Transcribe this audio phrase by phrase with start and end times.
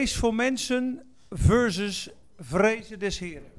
[0.00, 3.52] Vrees voor mensen versus vrezen des Heren.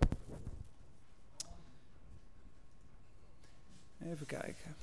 [4.03, 4.75] Even kijken.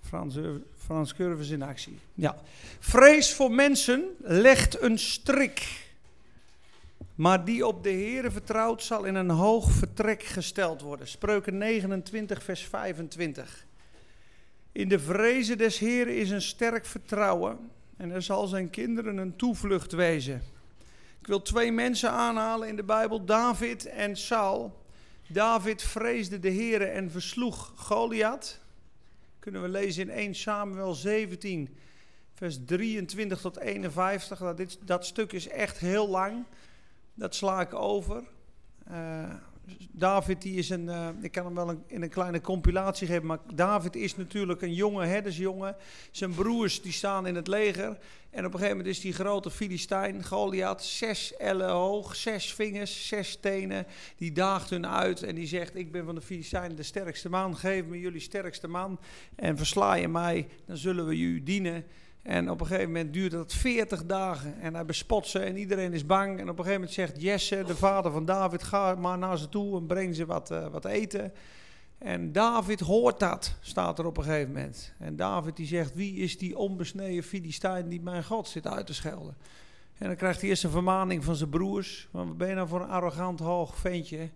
[0.00, 0.38] Frans,
[0.76, 1.98] Frans Curvers in actie.
[2.14, 2.36] Ja.
[2.78, 5.86] Vrees voor mensen legt een strik.
[7.14, 11.08] Maar die op de Heere vertrouwt zal in een hoog vertrek gesteld worden.
[11.08, 13.66] Spreuken 29 vers 25.
[14.78, 17.70] In de vrezen des Heeren is een sterk vertrouwen.
[17.96, 20.42] En er zal zijn kinderen een toevlucht wezen.
[21.20, 24.82] Ik wil twee mensen aanhalen in de Bijbel, David en Saul.
[25.28, 28.60] David vreesde de Heere en versloeg Goliath.
[29.38, 31.76] Kunnen we lezen in 1 Samuel 17,
[32.34, 34.38] vers 23 tot 51.
[34.38, 36.44] Dat, dit, dat stuk is echt heel lang.
[37.14, 38.22] Dat sla ik over.
[38.90, 39.34] Uh,
[39.90, 43.38] David die is een, uh, ik kan hem wel in een kleine compilatie geven, maar
[43.54, 45.76] David is natuurlijk een jonge herdersjongen.
[46.10, 47.98] Zijn broers die staan in het leger.
[48.30, 53.08] En op een gegeven moment is die grote Filistijn, Goliath, zes ellen hoog, zes vingers,
[53.08, 53.86] zes tenen.
[54.16, 57.56] Die daagt hun uit en die zegt, ik ben van de Filistijn de sterkste man,
[57.56, 59.00] geef me jullie sterkste man
[59.34, 61.84] en versla je mij, dan zullen we u dienen.
[62.28, 64.60] En op een gegeven moment duurt dat 40 dagen.
[64.60, 66.30] En hij bespot ze en iedereen is bang.
[66.38, 69.48] En op een gegeven moment zegt Jesse, de vader van David, ga maar naar ze
[69.48, 71.32] toe en breng ze wat, uh, wat eten.
[71.98, 74.92] En David hoort dat, staat er op een gegeven moment.
[74.98, 78.94] En David die zegt, wie is die onbesneden Filistijn die mijn God zit uit te
[78.94, 79.36] schelden?
[79.98, 82.08] En dan krijgt hij eerst een vermaning van zijn broers.
[82.10, 84.30] Wat ben je nou voor een arrogant hoog ventje?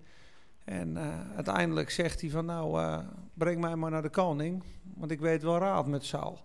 [0.64, 2.98] En uh, uiteindelijk zegt hij van, nou, uh,
[3.34, 4.62] breng mij maar naar de koning.
[4.94, 6.38] Want ik weet wel raad met Saul.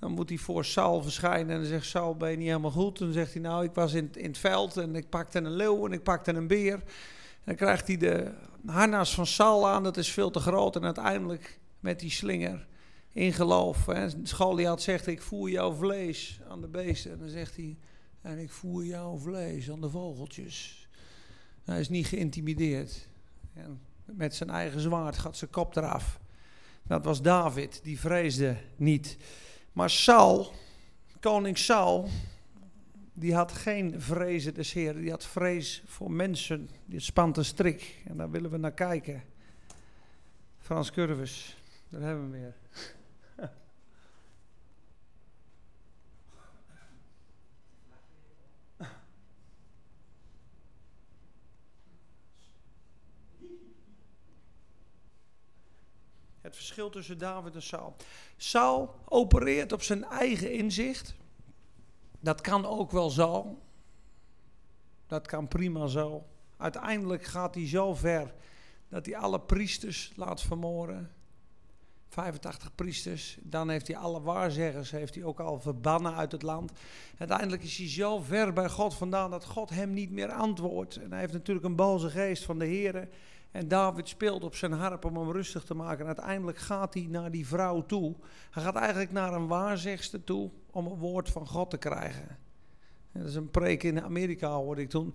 [0.00, 2.98] Dan moet hij voor Saul verschijnen en dan zegt Saul, ben je niet helemaal goed?
[2.98, 5.86] Dan zegt hij, nou, ik was in, in het veld en ik pakte een leeuw
[5.86, 6.72] en ik pakte een beer.
[6.72, 6.82] En
[7.44, 8.32] dan krijgt hij de
[8.66, 10.76] harnas van Saul aan, dat is veel te groot.
[10.76, 12.66] En uiteindelijk met die slinger
[13.12, 13.88] in geloof.
[13.88, 17.12] En Goliath zegt, ik voer jouw vlees aan de beesten.
[17.12, 17.76] En dan zegt hij,
[18.20, 20.88] en ik voer jouw vlees aan de vogeltjes.
[21.64, 23.08] Hij is niet geïntimideerd.
[23.54, 26.20] En met zijn eigen zwaard gaat zijn kop eraf.
[26.82, 29.16] Dat was David, die vreesde niet.
[29.72, 30.52] Maar Saul,
[31.20, 32.08] koning Saul,
[33.12, 36.70] die had geen vrezen des Heren, die had vrees voor mensen.
[36.84, 39.22] Die spant een strik en daar willen we naar kijken.
[40.58, 41.56] Frans Curvus,
[41.88, 42.54] daar hebben we weer.
[56.50, 57.96] Het verschil tussen David en Saul.
[58.36, 61.14] Saul opereert op zijn eigen inzicht.
[62.20, 63.58] Dat kan ook wel zo.
[65.06, 66.26] Dat kan prima zo.
[66.56, 68.34] Uiteindelijk gaat hij zo ver
[68.88, 71.12] dat hij alle priesters laat vermoorden.
[72.08, 73.38] 85 priesters.
[73.42, 76.72] Dan heeft hij alle waarzeggers heeft hij ook al verbannen uit het land.
[77.18, 80.96] Uiteindelijk is hij zo ver bij God vandaan dat God hem niet meer antwoordt.
[80.96, 83.08] En hij heeft natuurlijk een boze geest van de Heer.
[83.50, 86.00] En David speelt op zijn harp om hem rustig te maken.
[86.00, 88.14] En uiteindelijk gaat hij naar die vrouw toe.
[88.50, 92.38] Hij gaat eigenlijk naar een waarzegster toe om een woord van God te krijgen.
[93.12, 95.14] En dat is een preek in Amerika hoorde ik toen.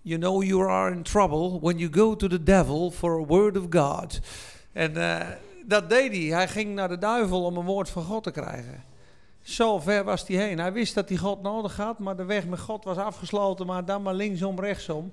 [0.00, 3.58] You know you are in trouble when you go to the devil for a word
[3.58, 4.20] of God.
[4.72, 5.28] En uh,
[5.66, 6.38] dat deed hij.
[6.38, 8.84] Hij ging naar de duivel om een woord van God te krijgen.
[9.40, 10.58] Zo ver was hij heen.
[10.58, 13.66] Hij wist dat hij God nodig had, maar de weg met God was afgesloten.
[13.66, 15.12] Maar dan maar linksom, rechtsom.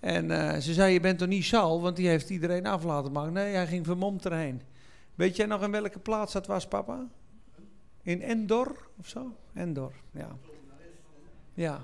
[0.00, 3.12] En uh, ze zei, je bent toch niet Saul, want die heeft iedereen af laten
[3.12, 3.32] maken.
[3.32, 4.62] Nee, hij ging vermomd erheen.
[5.14, 7.06] Weet jij nog in welke plaats dat was, papa?
[8.02, 9.34] In Endor of zo?
[9.54, 10.36] Endor, ja.
[11.54, 11.80] Ja.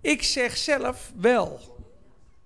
[0.00, 1.60] Ik zeg zelf wel.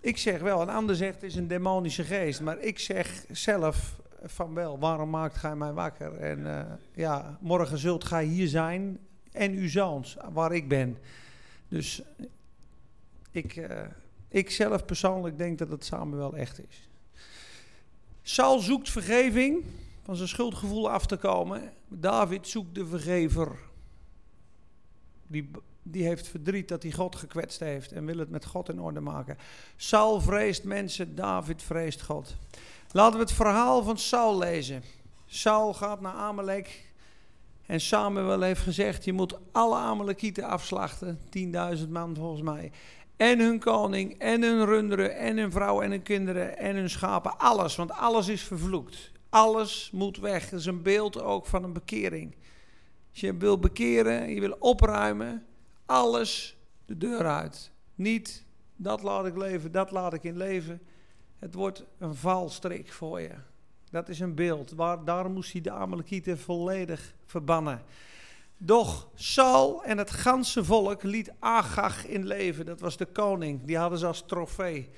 [0.01, 0.61] Ik zeg wel.
[0.61, 2.41] Een ander zegt het is een demonische geest.
[2.41, 4.79] Maar ik zeg zelf van wel.
[4.79, 6.17] Waarom maakt gij mij wakker?
[6.17, 6.61] En uh,
[6.95, 8.99] ja, morgen zult gij hier zijn.
[9.33, 10.99] En uw zoons, waar ik ben.
[11.69, 12.03] Dus
[13.45, 13.81] ik, uh,
[14.29, 16.89] ik zelf persoonlijk denk dat het samen wel echt is.
[18.23, 19.65] Saul zoekt vergeving
[20.03, 21.73] van zijn schuldgevoel af te komen.
[21.89, 23.59] David zoekt de vergever.
[25.27, 25.51] Die,
[25.83, 29.01] die heeft verdriet dat hij God gekwetst heeft en wil het met God in orde
[29.01, 29.37] maken.
[29.77, 32.37] Saul vreest mensen, David vreest God.
[32.93, 34.83] Laten we het verhaal van Saul lezen.
[35.27, 36.89] Saul gaat naar Amalek
[37.67, 41.19] en Samuel heeft gezegd, je moet alle Amalekieten afslachten.
[41.79, 42.73] 10.000 man volgens mij.
[43.19, 47.39] En hun koning, en hun runderen, en hun vrouwen en hun kinderen, en hun schapen.
[47.39, 49.13] Alles, want alles is vervloekt.
[49.29, 50.49] Alles moet weg.
[50.49, 52.37] Dat is een beeld ook van een bekering.
[53.11, 55.47] Als je wil bekeren, je wil opruimen,
[55.87, 56.57] alles
[56.87, 57.71] de deur uit.
[57.95, 58.45] Niet,
[58.77, 60.81] dat laat ik leven, dat laat ik in leven.
[61.39, 63.35] Het wordt een valstrik voor je.
[63.91, 64.71] Dat is een beeld.
[64.71, 67.83] Waar, daar moest hij de Amalekieten volledig verbannen.
[68.59, 72.67] Doch Saul en het ganse volk liet Agag in leven.
[72.67, 73.65] Dat was de koning.
[73.65, 74.91] Die hadden ze als trofee.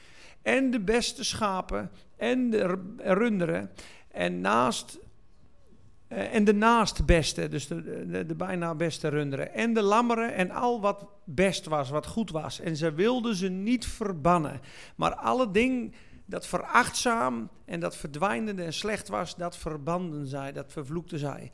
[0.43, 3.71] En de beste schapen en de runderen.
[4.09, 4.99] En naast
[6.13, 9.55] uh, en de naastbeste, dus de, de, bijna beste runderen.
[9.55, 12.61] En de lammeren en al wat best was, wat goed was.
[12.61, 14.61] En ze wilden ze niet verbannen.
[14.97, 20.73] Maar alle ding dat verachtzaam en dat verdwijnende en slecht was, dat verbanden zij, dat
[20.73, 21.51] vervloekten zij.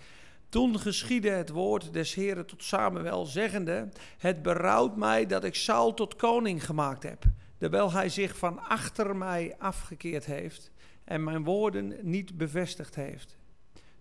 [0.49, 3.89] Toen geschiedde het woord des Heren tot Samuel, zeggende:
[4.19, 7.25] Het berouwt mij dat ik Saul tot koning gemaakt heb,
[7.59, 10.71] terwijl hij zich van achter mij afgekeerd heeft
[11.05, 13.37] en mijn woorden niet bevestigd heeft.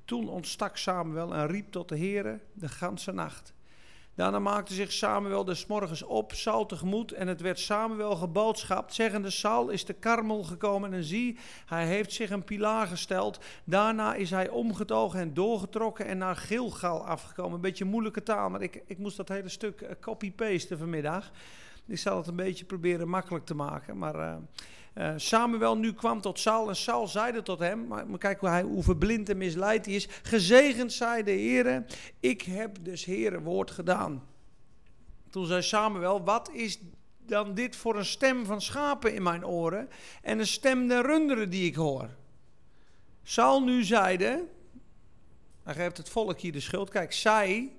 [0.06, 3.54] Toen ontstak Samuel en riep tot de Heere de ganse nacht.
[4.16, 9.30] Daarna maakte zich Samuel des morgens op, Saul tegemoet, en het werd Samuel geboodschapt, zeggende,
[9.30, 13.40] Saul is de karmel gekomen, en zie, hij heeft zich een pilaar gesteld.
[13.64, 17.54] Daarna is hij omgetogen en doorgetrokken en naar Gilgal afgekomen.
[17.54, 21.32] Een beetje moeilijke taal, maar ik, ik moest dat hele stuk eh, copy-pasten vanmiddag.
[21.88, 24.16] Ik zal het een beetje proberen makkelijk te maken, maar...
[24.16, 24.36] Uh,
[24.96, 28.62] uh, Samuel nu kwam tot Saul en Saul zeide tot hem, maar, kijk hoe, hij,
[28.62, 30.08] hoe verblind en misleid hij is.
[30.22, 31.86] Gezegend zij de Heere,
[32.20, 34.24] ik heb dus Heere woord gedaan.
[35.30, 36.80] Toen zei Samuel, wat is
[37.26, 39.90] dan dit voor een stem van schapen in mijn oren
[40.22, 42.10] en een stem der runderen die ik hoor?
[43.24, 44.46] Saul nu zeide,
[45.64, 47.76] hij geeft het volk hier de schuld, kijk, zij,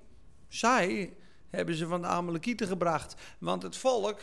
[0.49, 1.17] zij
[1.51, 4.21] hebben ze van de Amalekieten gebracht, want het volk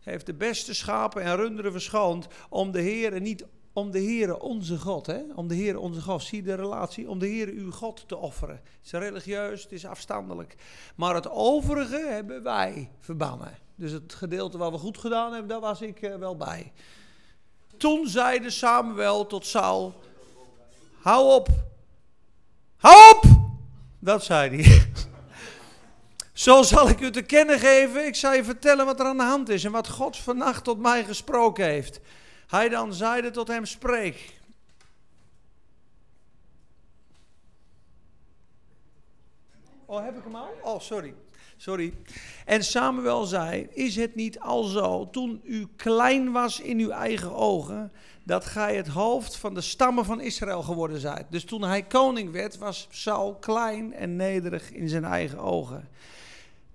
[0.00, 4.78] heeft de beste schapen en runderen verschoond om de Heer niet om de Heere onze
[4.78, 5.20] God, hè?
[5.34, 8.54] om de Heere onze God, zie de relatie, om de Heere uw God te offeren.
[8.54, 10.54] Het is religieus, het is afstandelijk.
[10.94, 13.58] Maar het overige hebben wij verbannen.
[13.74, 16.72] Dus het gedeelte wat we goed gedaan hebben, daar was ik uh, wel bij.
[17.76, 19.94] Toen zeide Samuel tot Saul,
[21.00, 21.48] hou op,
[22.76, 23.24] hou op,
[23.98, 24.86] dat zei hij.
[26.40, 28.06] Zo zal ik u te kennen geven.
[28.06, 30.78] Ik zal je vertellen wat er aan de hand is en wat God vannacht tot
[30.78, 32.00] mij gesproken heeft.
[32.46, 34.34] Hij dan zeide tot hem: Spreek.
[39.84, 40.50] Oh, heb ik hem al?
[40.62, 41.14] Oh, sorry.
[41.56, 41.94] Sorry.
[42.44, 47.34] En Samuel zei: Is het niet al zo, toen u klein was in uw eigen
[47.34, 47.92] ogen,
[48.24, 51.26] dat gij het hoofd van de stammen van Israël geworden zijt?
[51.30, 55.88] Dus toen hij koning werd, was Saul klein en nederig in zijn eigen ogen.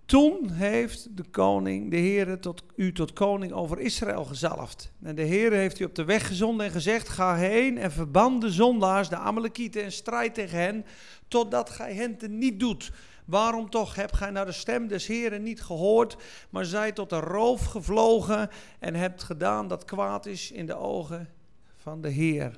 [0.05, 4.91] Toen heeft de koning, de Heer, tot, u tot koning over Israël gezalfd.
[5.03, 8.39] En de Heer heeft u op de weg gezonden en gezegd: Ga heen en verban
[8.39, 10.85] de zondaars, de Amalekieten, en strijd tegen hen,
[11.27, 12.91] totdat gij hen te niet doet.
[13.25, 16.17] Waarom toch hebt gij naar de stem des Heeren niet gehoord,
[16.49, 18.49] maar zijt tot de roof gevlogen
[18.79, 21.29] en hebt gedaan dat kwaad is in de ogen
[21.75, 22.51] van de Heer?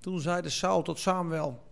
[0.00, 1.62] Toen zeide Saul tot Samuel: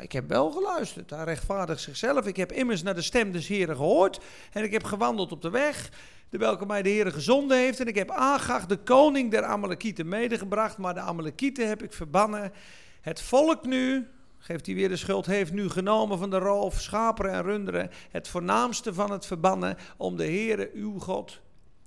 [0.00, 1.10] ik heb wel geluisterd.
[1.10, 2.26] Hij rechtvaardigt zichzelf.
[2.26, 4.20] Ik heb immers naar de stem des Heren gehoord.
[4.52, 5.90] En ik heb gewandeld op de weg,
[6.28, 7.80] de welke mij de Heer gezonden heeft.
[7.80, 10.78] En ik heb Agag, de koning der Amalekieten, medegebracht.
[10.78, 12.52] Maar de Amalekieten heb ik verbannen.
[13.00, 14.08] Het volk nu,
[14.38, 17.90] geeft hij weer de schuld, heeft nu genomen van de roof, schaperen en runderen.
[18.10, 21.40] Het voornaamste van het verbannen om de Heere, uw God,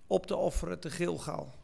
[0.08, 1.61] op te offeren te Gilgal.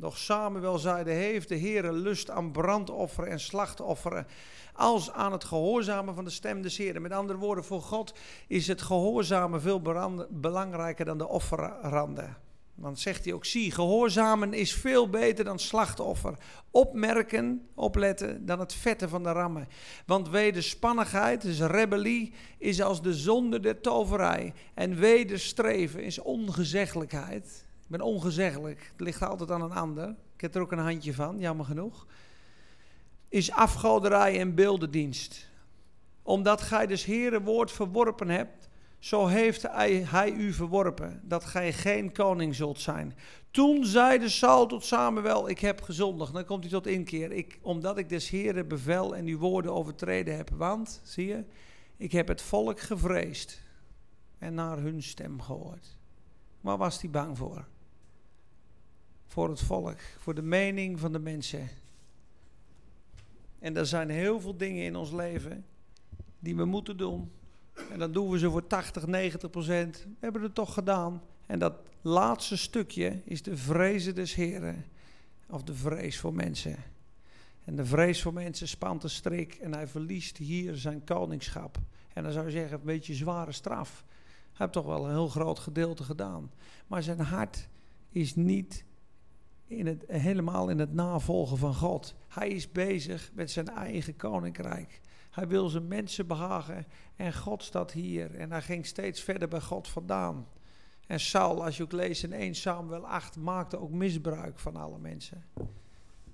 [0.00, 4.26] Doch Samuel zeide, heeft de Heere lust aan brandofferen en slachtofferen
[4.72, 7.02] als aan het gehoorzamen van de stem des Heren.
[7.02, 8.14] Met andere woorden, voor God
[8.46, 9.82] is het gehoorzamen veel
[10.30, 12.36] belangrijker dan de offerranden.
[12.74, 16.34] Want zegt hij ook, zie, gehoorzamen is veel beter dan slachtoffer.
[16.70, 19.68] Opmerken, opletten, dan het vetten van de rammen.
[20.06, 24.52] Want wederspannigheid, dus rebellie, is als de zonde der toverij.
[24.74, 27.66] En wederstreven is ongezeggelijkheid.
[27.88, 30.08] Ik ben ongezeggelijk, het ligt altijd aan een ander.
[30.34, 32.06] Ik heb er ook een handje van, jammer genoeg
[33.28, 35.48] is afgoderij en beeldendienst.
[36.22, 38.68] Omdat gij dus Heere woord verworpen hebt,
[38.98, 43.14] zo heeft hij, u verworpen, dat gij geen koning zult zijn.
[43.50, 46.32] Toen zeide Saul tot Samuel, ik heb gezondigd.
[46.32, 47.32] Dan komt hij tot inkeer.
[47.32, 50.50] Ik, omdat ik des Heere bevel en uw woorden overtreden heb.
[50.50, 51.44] Want, zie je,
[51.96, 53.60] ik heb het volk gevreesd
[54.38, 55.96] en naar hun stem gehoord.
[56.60, 57.64] Waar was hij bang voor?
[59.38, 61.68] Voor het volk, voor de mening van de mensen.
[63.58, 65.64] En er zijn heel veel dingen in ons leven
[66.38, 67.30] die we moeten doen.
[67.90, 69.96] En dan doen we ze voor 80, 90 procent.
[69.96, 71.22] We hebben het toch gedaan.
[71.46, 74.84] En dat laatste stukje is de vrezen des Heren.
[75.48, 76.76] Of de vrees voor mensen.
[77.64, 81.78] En de vrees voor mensen spant de strik en hij verliest hier zijn koningschap.
[82.12, 84.04] En dan zou je zeggen, een beetje zware straf.
[84.08, 86.50] Hij heeft toch wel een heel groot gedeelte gedaan.
[86.86, 87.68] Maar zijn hart
[88.10, 88.86] is niet
[89.68, 92.14] in het, helemaal in het navolgen van God.
[92.28, 95.00] Hij is bezig met zijn eigen koninkrijk.
[95.30, 98.34] Hij wil zijn mensen behagen en God staat hier.
[98.34, 100.46] En hij ging steeds verder bij God vandaan.
[101.06, 104.98] En Saul, als je ook leest in 1 Samuel 8, maakte ook misbruik van alle
[104.98, 105.44] mensen.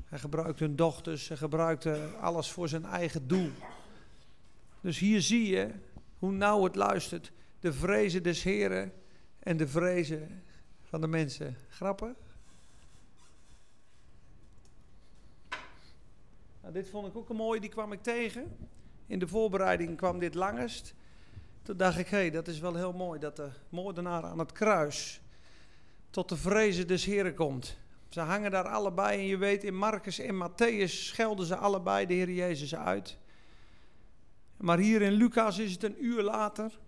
[0.05, 3.50] Hij gebruikte hun dochters, hij gebruikte alles voor zijn eigen doel.
[4.81, 5.71] Dus hier zie je
[6.19, 7.33] hoe nauw het luistert.
[7.61, 8.93] De vrezen des Heren
[9.38, 10.43] en de vrezen
[10.83, 11.57] van de mensen.
[11.69, 12.24] Grappig?
[16.64, 18.56] Nou, dit vond ik ook een mooie, die kwam ik tegen.
[19.06, 20.94] In de voorbereiding kwam dit langest.
[21.62, 24.52] Toen dacht ik, hé, hey, dat is wel heel mooi dat de moordenaar aan het
[24.52, 25.21] kruis
[26.11, 27.78] tot de vrezen des Heren komt.
[28.09, 32.14] Ze hangen daar allebei en je weet, in Marcus en Matthäus schelden ze allebei de
[32.14, 33.18] Heer Jezus uit.
[34.56, 36.78] Maar hier in Lucas is het een uur later.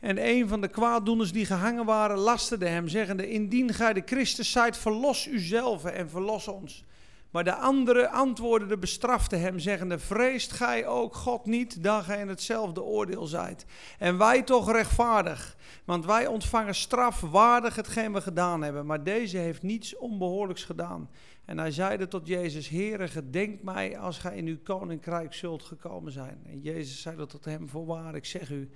[0.00, 4.50] En een van de kwaaddoeners die gehangen waren, lasterde hem, zeggende: Indien gij de Christus
[4.50, 6.84] zijt, verlos uzelf en verlos ons.
[7.32, 12.28] Maar de andere antwoordde, bestrafte hem, zeggende: Vreest gij ook God niet, dat gij in
[12.28, 13.66] hetzelfde oordeel zijt?
[13.98, 18.86] En wij toch rechtvaardig, want wij ontvangen straf waardig hetgeen we gedaan hebben.
[18.86, 21.10] Maar deze heeft niets onbehoorlijks gedaan.
[21.44, 26.12] En hij zeide tot Jezus: Heere, gedenk mij als gij in uw koninkrijk zult gekomen
[26.12, 26.42] zijn.
[26.46, 28.70] En Jezus zeide tot hem: Voorwaar, ik zeg u,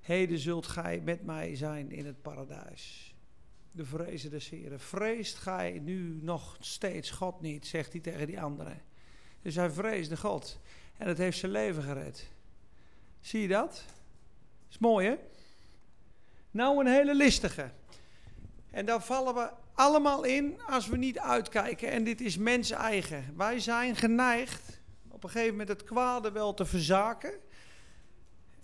[0.00, 3.11] heden zult gij met mij zijn in het paradijs
[3.72, 4.80] de vrezen des Heren.
[4.80, 8.82] Vreest gij nu nog steeds God niet, zegt hij tegen die anderen.
[9.42, 10.60] Dus hij vreesde God.
[10.96, 12.28] En het heeft zijn leven gered.
[13.20, 13.84] Zie je dat?
[14.70, 15.16] Is mooi hè?
[16.50, 17.70] Nou een hele listige.
[18.70, 21.90] En daar vallen we allemaal in als we niet uitkijken.
[21.90, 23.34] En dit is mens eigen.
[23.36, 27.32] Wij zijn geneigd op een gegeven moment het kwade wel te verzaken.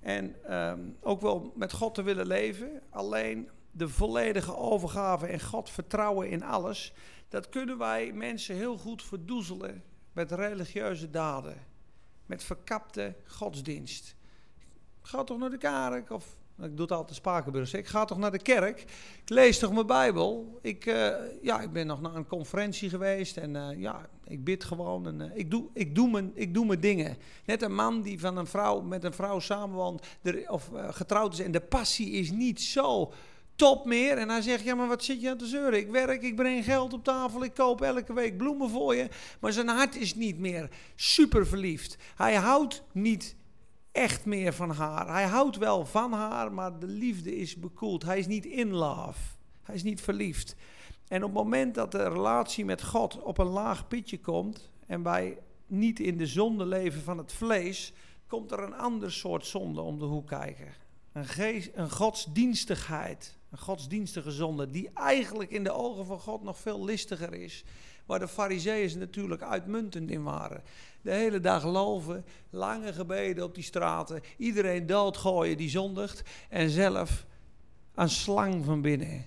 [0.00, 2.82] En ehm, ook wel met God te willen leven.
[2.90, 3.48] Alleen
[3.78, 6.92] de volledige overgave en God vertrouwen in alles,
[7.28, 9.82] dat kunnen wij mensen heel goed verdoezelen
[10.12, 11.56] met religieuze daden,
[12.26, 14.16] met verkapte godsdienst.
[15.00, 17.74] Ga toch naar de kerk of ik doe het altijd Spakenburg.
[17.74, 18.80] Ik ga toch naar de kerk.
[19.22, 20.58] Ik lees toch mijn Bijbel.
[20.62, 23.36] Ik, uh, ja, ik ben nog naar een conferentie geweest.
[23.36, 25.06] En uh, ja, ik bid gewoon.
[25.06, 27.16] En, uh, ik, doe, ik, doe mijn, ik doe mijn dingen.
[27.44, 30.06] Net een man die van een vrouw, met een vrouw samenwoont.
[30.46, 31.40] of getrouwd is.
[31.40, 33.12] En de passie is niet zo
[33.58, 34.18] top meer.
[34.18, 35.78] En hij zegt, ja, maar wat zit je aan te zeuren?
[35.78, 39.08] Ik werk, ik breng geld op tafel, ik koop elke week bloemen voor je.
[39.40, 41.96] Maar zijn hart is niet meer super verliefd.
[42.16, 43.36] Hij houdt niet
[43.92, 45.08] echt meer van haar.
[45.08, 48.02] Hij houdt wel van haar, maar de liefde is bekoeld.
[48.02, 49.20] Hij is niet in love.
[49.62, 50.56] Hij is niet verliefd.
[51.08, 55.02] En op het moment dat de relatie met God op een laag pitje komt en
[55.02, 57.92] wij niet in de zonde leven van het vlees,
[58.26, 60.74] komt er een ander soort zonde om de hoek kijken.
[61.12, 63.37] Een, een godsdienstigheid.
[63.50, 67.64] Een godsdienstige zonde, die eigenlijk in de ogen van God nog veel listiger is.
[68.06, 70.62] Waar de fariseeën natuurlijk uitmuntend in waren.
[71.02, 74.20] De hele dag loven, lange gebeden op die straten.
[74.36, 76.22] Iedereen doodgooien die zondigt.
[76.48, 77.26] En zelf
[77.94, 79.24] een slang van binnen.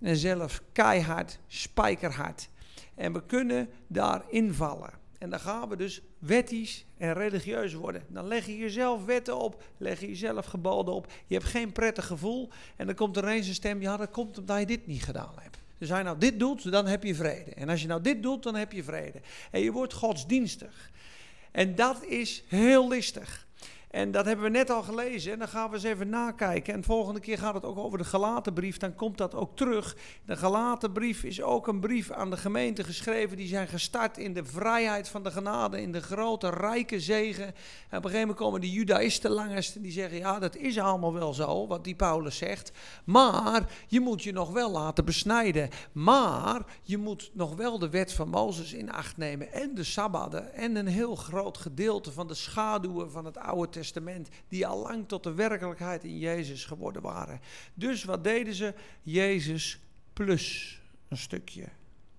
[0.00, 2.48] En zelf keihard, spijkerhard.
[2.94, 4.90] En we kunnen daar invallen.
[5.18, 8.02] En dan gaan we dus wettisch en religieus worden.
[8.08, 11.12] Dan leg je jezelf wetten op, leg je jezelf geboden op.
[11.26, 12.48] Je hebt geen prettig gevoel.
[12.76, 15.34] En dan komt er eens een stem, ja dat komt omdat je dit niet gedaan
[15.36, 15.58] hebt.
[15.78, 17.50] Dus als je nou dit doet, dan heb je vrede.
[17.50, 19.20] En als je nou dit doet, dan heb je vrede.
[19.50, 20.90] En je wordt godsdienstig.
[21.50, 23.43] En dat is heel listig.
[23.94, 25.32] En dat hebben we net al gelezen.
[25.32, 26.74] En dan gaan we eens even nakijken.
[26.74, 28.76] En de volgende keer gaat het ook over de Galatenbrief.
[28.76, 29.96] Dan komt dat ook terug.
[30.26, 33.36] De Galatenbrief is ook een brief aan de gemeente geschreven.
[33.36, 35.80] Die zijn gestart in de vrijheid van de genade.
[35.80, 37.44] In de grote, rijke zegen.
[37.44, 37.54] En op
[37.90, 39.82] een gegeven moment komen de judaïsten langst.
[39.82, 42.72] Die zeggen, ja, dat is allemaal wel zo, wat die Paulus zegt.
[43.04, 45.68] Maar je moet je nog wel laten besnijden.
[45.92, 49.52] Maar je moet nog wel de wet van Mozes in acht nemen.
[49.52, 50.54] En de Sabbaten.
[50.54, 54.82] En een heel groot gedeelte van de schaduwen van het Oude Testament Testament, die al
[54.82, 57.40] lang tot de werkelijkheid in Jezus geworden waren.
[57.74, 58.74] Dus wat deden ze?
[59.02, 59.80] Jezus
[60.12, 61.64] plus een stukje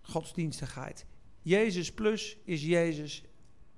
[0.01, 1.05] godsdienstigheid.
[1.41, 3.23] Jezus plus is Jezus,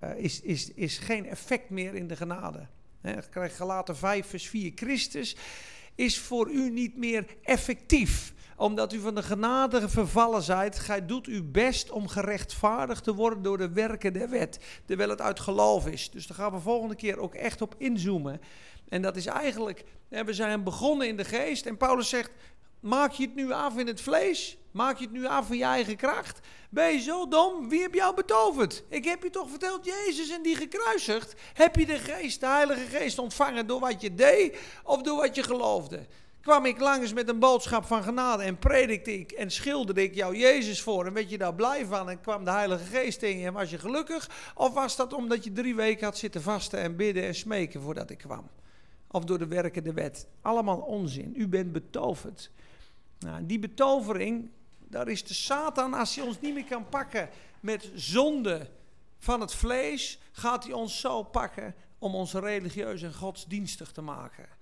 [0.04, 2.68] uh, is, is, is geen effect meer in de genade.
[3.02, 4.72] He, krijg gelaten 5 vers 4.
[4.76, 5.36] Christus
[5.96, 11.26] is voor u niet meer effectief omdat u van de genade vervallen zijt, gij doet
[11.26, 15.88] uw best om gerechtvaardigd te worden door de werken der wet, terwijl het uit geloof
[15.88, 16.10] is.
[16.12, 18.42] Dus daar gaan we volgende keer ook echt op inzoomen.
[18.90, 22.32] En dat is eigenlijk, we zijn begonnen in de geest en Paulus zegt,
[22.80, 24.58] maak je het nu af in het vlees?
[24.72, 26.40] Maak je het nu af van je eigen kracht?
[26.70, 27.70] Ben je zo dom?
[27.70, 28.84] Wie heb jou betoverd?
[28.90, 31.34] Ik heb je toch verteld, Jezus en die gekruisigd.
[31.54, 35.36] Heb je de geest, de heilige geest ontvangen door wat je deed of door wat
[35.36, 36.06] je geloofde?
[36.48, 40.38] Kwam ik langs met een boodschap van genade en predikte ik en schilderde ik jou
[40.38, 41.06] Jezus voor.
[41.06, 43.70] En werd je daar blij van en kwam de Heilige Geest in je en was
[43.70, 44.30] je gelukkig?
[44.56, 48.10] Of was dat omdat je drie weken had zitten vasten en bidden en smeken voordat
[48.10, 48.50] ik kwam?
[49.08, 50.28] Of door de werken de wet?
[50.42, 51.34] Allemaal onzin.
[51.36, 52.52] U bent betoverd.
[53.20, 57.92] Nou, die betovering, daar is de Satan, als hij ons niet meer kan pakken met
[57.96, 58.70] zonde
[59.20, 64.57] van het vlees, gaat hij ons zo pakken om ons religieus en godsdienstig te maken.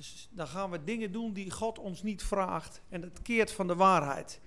[0.00, 3.66] Dus dan gaan we dingen doen die God ons niet vraagt en het keert van
[3.66, 4.40] de waarheid.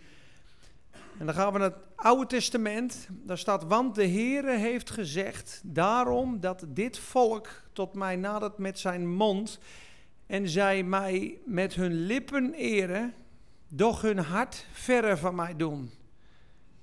[1.19, 3.07] En dan gaan we naar het Oude Testament.
[3.11, 8.79] Daar staat, want de Heere heeft gezegd, daarom dat dit volk tot mij nadert met
[8.79, 9.59] zijn mond
[10.25, 13.13] en zij mij met hun lippen eren,
[13.67, 15.91] doch hun hart verre van mij doen.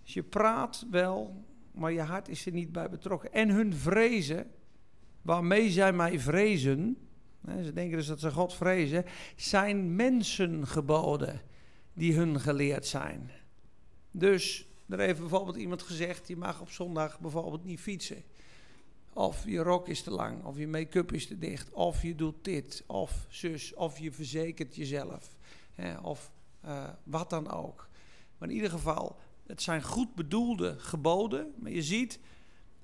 [0.02, 3.32] Dus je praat wel, maar je hart is er niet bij betrokken.
[3.32, 4.50] En hun vrezen,
[5.22, 7.09] waarmee zij mij vrezen,
[7.46, 9.04] ze denken dus dat ze God vrezen,
[9.36, 11.40] zijn mensengeboden
[11.92, 13.30] die hun geleerd zijn.
[14.10, 18.22] Dus er heeft bijvoorbeeld iemand gezegd, je mag op zondag bijvoorbeeld niet fietsen.
[19.12, 22.44] Of je rok is te lang, of je make-up is te dicht, of je doet
[22.44, 25.36] dit, of zus, of je verzekert jezelf.
[25.74, 26.32] Hè, of
[26.64, 27.88] uh, wat dan ook.
[28.38, 31.52] Maar in ieder geval, het zijn goed bedoelde geboden.
[31.58, 32.18] Maar je ziet,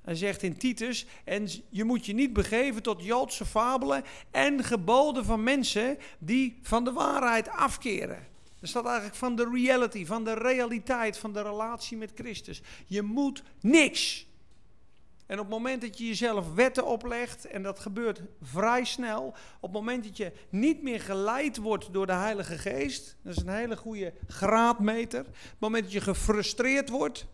[0.07, 5.25] hij zegt in Titus, en je moet je niet begeven tot Joodse fabelen en geboden
[5.25, 8.27] van mensen die van de waarheid afkeren.
[8.61, 12.63] Er staat eigenlijk van de reality, van de realiteit, van de relatie met Christus.
[12.87, 14.27] Je moet niks.
[15.27, 19.27] En op het moment dat je jezelf wetten oplegt, en dat gebeurt vrij snel,
[19.61, 23.43] op het moment dat je niet meer geleid wordt door de Heilige Geest, dat is
[23.43, 25.21] een hele goede graadmeter.
[25.21, 27.27] Op het moment dat je gefrustreerd wordt,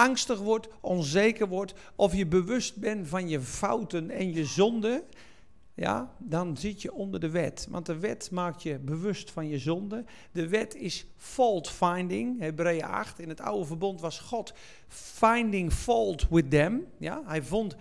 [0.00, 5.02] angstig wordt, onzeker wordt, of je bewust bent van je fouten en je zonden,
[5.74, 7.66] ja, dan zit je onder de wet.
[7.70, 10.04] Want de wet maakt je bewust van je zonde.
[10.32, 12.40] De wet is fault finding.
[12.40, 13.18] Hebreeën 8.
[13.18, 14.54] In het oude verbond was God
[14.88, 16.86] finding fault with them.
[16.98, 17.76] Ja, hij vond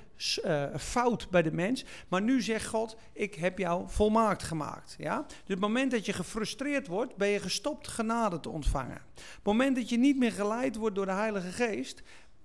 [0.46, 1.86] uh, fout bij de mens.
[2.08, 4.96] Maar nu zegt God, ik heb jou volmaakt gemaakt.
[4.98, 5.26] Ja?
[5.28, 9.02] Dus het moment dat je gefrustreerd wordt, ben je gestopt genade te ontvangen.
[9.16, 12.02] Het moment dat je niet meer geleid wordt door de Heilige Geest,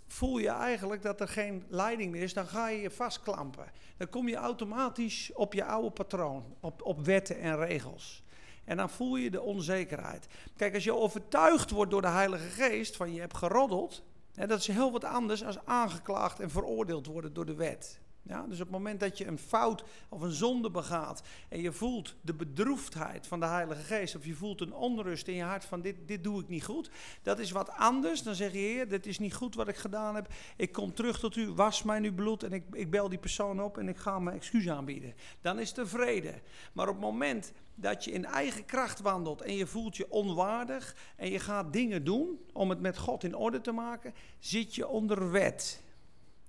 [0.07, 3.71] voel je eigenlijk dat er geen leiding meer is, dan ga je je vastklampen.
[3.97, 8.23] Dan kom je automatisch op je oude patroon, op, op wetten en regels.
[8.65, 10.27] En dan voel je de onzekerheid.
[10.57, 14.03] Kijk, als je overtuigd wordt door de Heilige Geest van je hebt geroddeld,
[14.35, 18.01] dat is heel wat anders als aangeklaagd en veroordeeld worden door de wet.
[18.27, 21.73] Ja, dus op het moment dat je een fout of een zonde begaat en je
[21.73, 25.65] voelt de bedroefdheid van de Heilige Geest of je voelt een onrust in je hart
[25.65, 26.91] van dit, dit doe ik niet goed,
[27.23, 28.23] dat is wat anders.
[28.23, 30.33] Dan zeg je Heer, dit is niet goed wat ik gedaan heb.
[30.57, 33.63] Ik kom terug tot u, was mij nu bloed en ik, ik bel die persoon
[33.63, 35.15] op en ik ga mijn excuus aanbieden.
[35.41, 36.41] Dan is er vrede.
[36.73, 40.97] Maar op het moment dat je in eigen kracht wandelt en je voelt je onwaardig
[41.17, 44.89] en je gaat dingen doen om het met God in orde te maken, zit je
[44.89, 45.83] onder wet.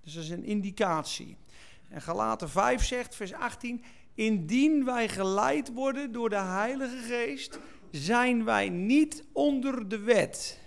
[0.02, 1.38] Dus dat is een indicatie.
[1.90, 7.60] En Galaten 5 zegt, vers 18, indien wij geleid worden door de Heilige Geest,
[7.92, 10.60] zijn wij niet onder de wet.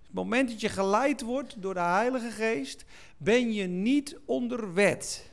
[0.00, 2.84] Op het moment dat je geleid wordt door de Heilige Geest,
[3.16, 5.30] ben je niet onder wet.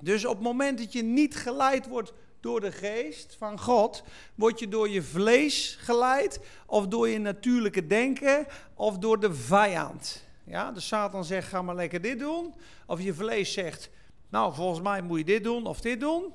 [0.00, 4.02] Dus op het moment dat je niet geleid wordt door de geest van God,
[4.34, 10.27] word je door je vlees geleid, of door je natuurlijke denken, of door de vijand.
[10.48, 12.54] Ja, de Satan zegt, ga maar lekker dit doen.
[12.86, 13.90] Of je vlees zegt,
[14.28, 16.32] nou, volgens mij moet je dit doen of dit doen.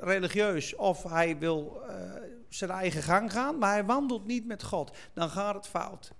[0.00, 0.76] religieus.
[0.76, 1.94] Of hij wil uh,
[2.48, 4.96] zijn eigen gang gaan, maar hij wandelt niet met God.
[5.12, 6.12] Dan gaat het fout.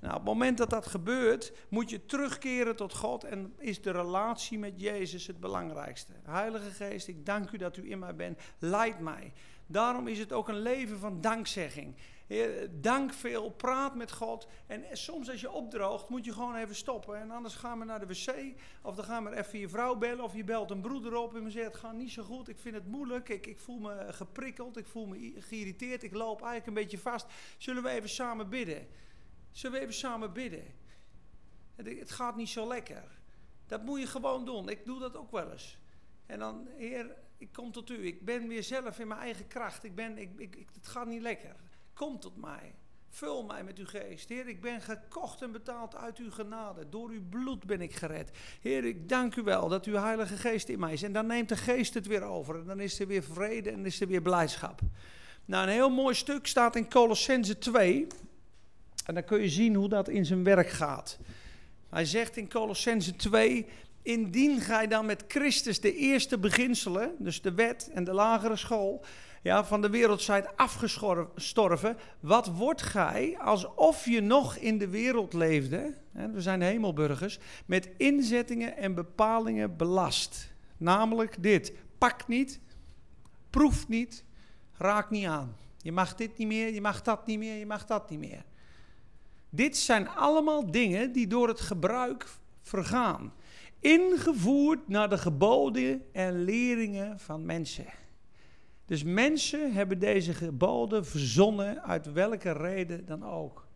[0.00, 3.90] Nou, op het moment dat dat gebeurt, moet je terugkeren tot God en is de
[3.90, 6.12] relatie met Jezus het belangrijkste.
[6.24, 8.38] Heilige Geest, ik dank u dat u in mij bent.
[8.58, 9.32] Leid mij.
[9.66, 11.94] Daarom is het ook een leven van dankzegging.
[12.26, 14.48] Heer, dank veel, praat met God.
[14.66, 17.16] En soms als je opdroogt, moet je gewoon even stoppen.
[17.16, 18.54] En anders gaan we naar de wc.
[18.82, 20.24] Of dan gaan we even je vrouw bellen.
[20.24, 22.48] Of je belt een broeder op en je zegt, het gaat niet zo goed.
[22.48, 23.28] Ik vind het moeilijk.
[23.28, 24.76] Ik, ik voel me geprikkeld.
[24.76, 26.02] Ik voel me geïrriteerd.
[26.02, 27.26] Ik loop eigenlijk een beetje vast.
[27.58, 28.86] Zullen we even samen bidden?
[29.50, 30.64] Zullen we even samen bidden?
[31.74, 33.18] Het, het gaat niet zo lekker.
[33.66, 34.68] Dat moet je gewoon doen.
[34.68, 35.78] Ik doe dat ook wel eens.
[36.26, 38.06] En dan, Heer, ik kom tot u.
[38.06, 39.84] Ik ben weer zelf in mijn eigen kracht.
[39.84, 41.56] Ik ben, ik, ik, het gaat niet lekker.
[41.96, 42.74] Kom tot mij.
[43.08, 44.28] Vul mij met uw geest.
[44.28, 46.88] Heer, ik ben gekocht en betaald uit uw genade.
[46.88, 48.30] Door uw bloed ben ik gered.
[48.60, 51.02] Heer, ik dank u wel dat uw Heilige Geest in mij is.
[51.02, 52.58] En dan neemt de Geest het weer over.
[52.58, 54.80] En dan is er weer vrede en is er weer blijdschap.
[55.44, 58.06] Nou, een heel mooi stuk staat in Colossense 2.
[59.06, 61.18] En dan kun je zien hoe dat in zijn werk gaat.
[61.88, 63.66] Hij zegt in Colossense 2:
[64.02, 69.04] Indien gij dan met Christus de eerste beginselen, dus de wet en de lagere school,
[69.42, 75.32] ja, van de wereld zijt afgestorven, wat wordt gij alsof je nog in de wereld
[75.32, 80.54] leefde, we zijn hemelburgers, met inzettingen en bepalingen belast.
[80.76, 82.60] Namelijk dit, pak niet,
[83.50, 84.24] proef niet,
[84.72, 85.56] raak niet aan.
[85.76, 88.44] Je mag dit niet meer, je mag dat niet meer, je mag dat niet meer.
[89.50, 92.28] Dit zijn allemaal dingen die door het gebruik
[92.62, 93.32] vergaan.
[93.80, 97.86] Ingevoerd naar de geboden en leringen van mensen.
[98.86, 103.66] Dus mensen hebben deze geboden verzonnen uit welke reden dan ook.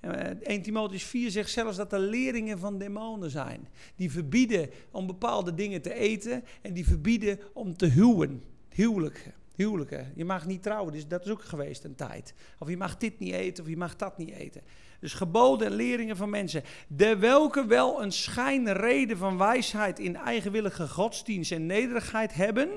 [0.00, 3.68] 1 eh, Timotheus 4 zegt zelfs dat er leringen van demonen zijn.
[3.96, 8.42] Die verbieden om bepaalde dingen te eten en die verbieden om te huwen.
[8.68, 10.12] Huwelijk huwelijken.
[10.14, 12.34] Je mag niet trouwen, dus dat is ook geweest een tijd.
[12.58, 14.62] Of je mag dit niet eten, of je mag dat niet eten.
[15.00, 16.62] Dus geboden en leringen van mensen.
[16.88, 22.68] De welke wel een schijnreden van wijsheid in eigenwillige godsdienst en nederigheid hebben.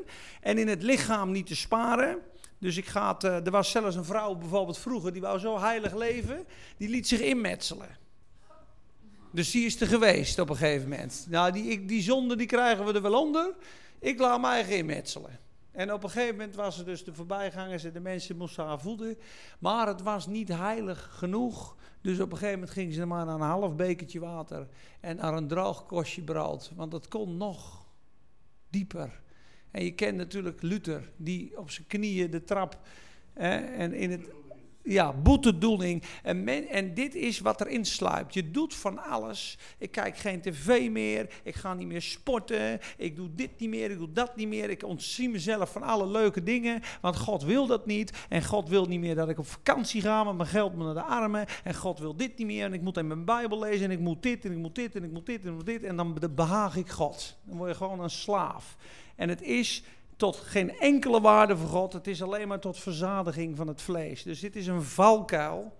[0.42, 2.18] En in het lichaam niet te sparen.
[2.58, 5.60] Dus ik ga het, uh, er was zelfs een vrouw bijvoorbeeld vroeger, die wou zo
[5.60, 6.46] heilig leven.
[6.78, 7.98] Die liet zich inmetselen.
[9.32, 11.26] Dus die is er geweest op een gegeven moment.
[11.30, 13.54] Nou, die, die zonde die krijgen we er wel onder.
[14.00, 15.40] Ik laat mij eigen inmetselen.
[15.74, 18.80] En op een gegeven moment was het dus de voorbijgangers en de mensen moesten haar
[18.80, 19.18] voeden.
[19.60, 21.76] Maar het was niet heilig genoeg.
[22.02, 24.68] Dus op een gegeven moment gingen ze maar naar een half bekertje water
[25.00, 26.72] en naar een droog kostje brood.
[26.76, 27.86] Want dat kon nog
[28.70, 29.22] dieper.
[29.72, 32.80] En je kent natuurlijk Luther, die op zijn knieën de trap
[33.34, 34.30] en in het
[34.84, 36.04] ja, boetedoening.
[36.24, 38.34] En, en dit is wat erin sluipt.
[38.34, 39.58] Je doet van alles.
[39.78, 41.34] Ik kijk geen tv meer.
[41.44, 42.80] Ik ga niet meer sporten.
[42.98, 43.92] Ik doe dit niet meer.
[43.92, 44.70] Ik doe dat niet meer.
[44.70, 46.82] Ik ontzie mezelf van alle leuke dingen.
[47.02, 48.12] Want God wil dat niet.
[48.30, 51.02] En God wil niet meer dat ik op vakantie ga met mijn geld naar de
[51.02, 51.46] armen.
[51.64, 52.66] En God wil dit niet meer.
[52.66, 53.86] En ik moet in mijn Bijbel lezen.
[53.86, 55.66] En ik moet dit en ik moet dit en ik moet dit en ik moet
[55.66, 55.84] dit.
[55.84, 57.38] En dan behaag ik God.
[57.44, 58.78] Dan word je gewoon een slaaf.
[59.16, 59.84] En het is
[60.24, 61.94] tot geen enkele waarde voor God.
[61.94, 64.24] Het is alleen maar tot verzadiging van het vlees.
[64.24, 65.78] Dus dit is een valkuil.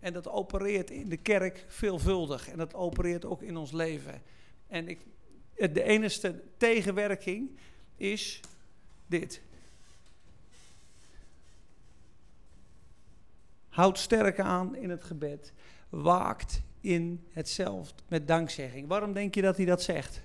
[0.00, 2.48] En dat opereert in de kerk veelvuldig.
[2.48, 4.22] En dat opereert ook in ons leven.
[4.68, 5.00] En ik,
[5.54, 7.50] de enige tegenwerking
[7.96, 8.40] is
[9.06, 9.40] dit.
[13.68, 15.52] Houd sterk aan in het gebed.
[15.88, 18.88] Waakt in hetzelfde met dankzegging.
[18.88, 20.22] Waarom denk je dat hij dat zegt?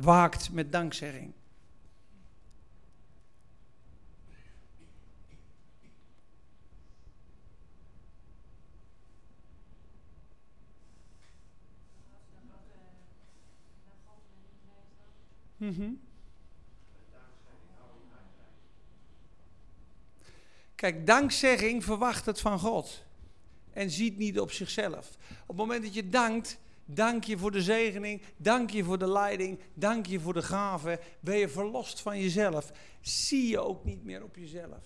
[0.00, 1.32] Waakt met dankzegging.
[15.56, 16.04] Mm
[20.74, 23.04] Kijk, dankzegging verwacht het van God.
[23.72, 25.16] En ziet niet op zichzelf.
[25.40, 28.22] Op het moment dat je dankt, Dank je voor de zegening.
[28.36, 29.58] Dank je voor de leiding.
[29.74, 31.00] Dank je voor de gave.
[31.20, 32.72] Ben je verlost van jezelf.
[33.00, 34.82] Zie je ook niet meer op jezelf.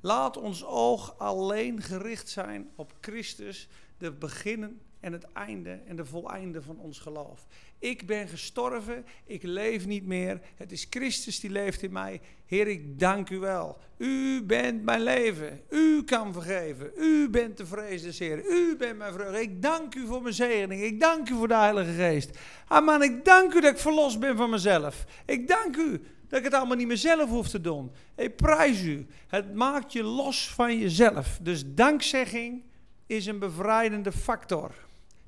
[0.00, 3.68] Laat ons oog alleen gericht zijn op Christus,
[3.98, 7.46] de beginnen en het einde en de voleinde van ons geloof.
[7.78, 10.40] Ik ben gestorven, ik leef niet meer.
[10.56, 12.20] Het is Christus die leeft in mij.
[12.46, 13.78] Heer, ik dank u wel.
[13.98, 15.60] U bent mijn leven.
[15.70, 16.90] U kan vergeven.
[16.96, 18.44] U bent de vrees Heer.
[18.48, 19.40] U bent mijn vreugde.
[19.40, 20.82] Ik dank u voor mijn zegening.
[20.82, 22.38] Ik dank u voor de Heilige Geest.
[22.66, 25.04] Ah man, ik dank u dat ik verlost ben van mezelf.
[25.26, 27.92] Ik dank u dat ik het allemaal niet meer zelf hoef te doen.
[28.16, 29.06] Ik prijs u.
[29.26, 31.38] Het maakt je los van jezelf.
[31.42, 32.62] Dus dankzegging
[33.06, 34.83] is een bevrijdende factor.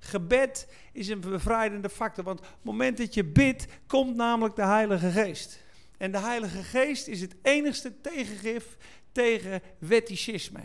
[0.06, 2.24] Gebed is een bevrijdende factor.
[2.24, 5.64] Want op het moment dat je bidt, komt namelijk de Heilige Geest.
[5.98, 8.76] En de Heilige Geest is het enigste tegengif
[9.12, 10.60] tegen wetticisme.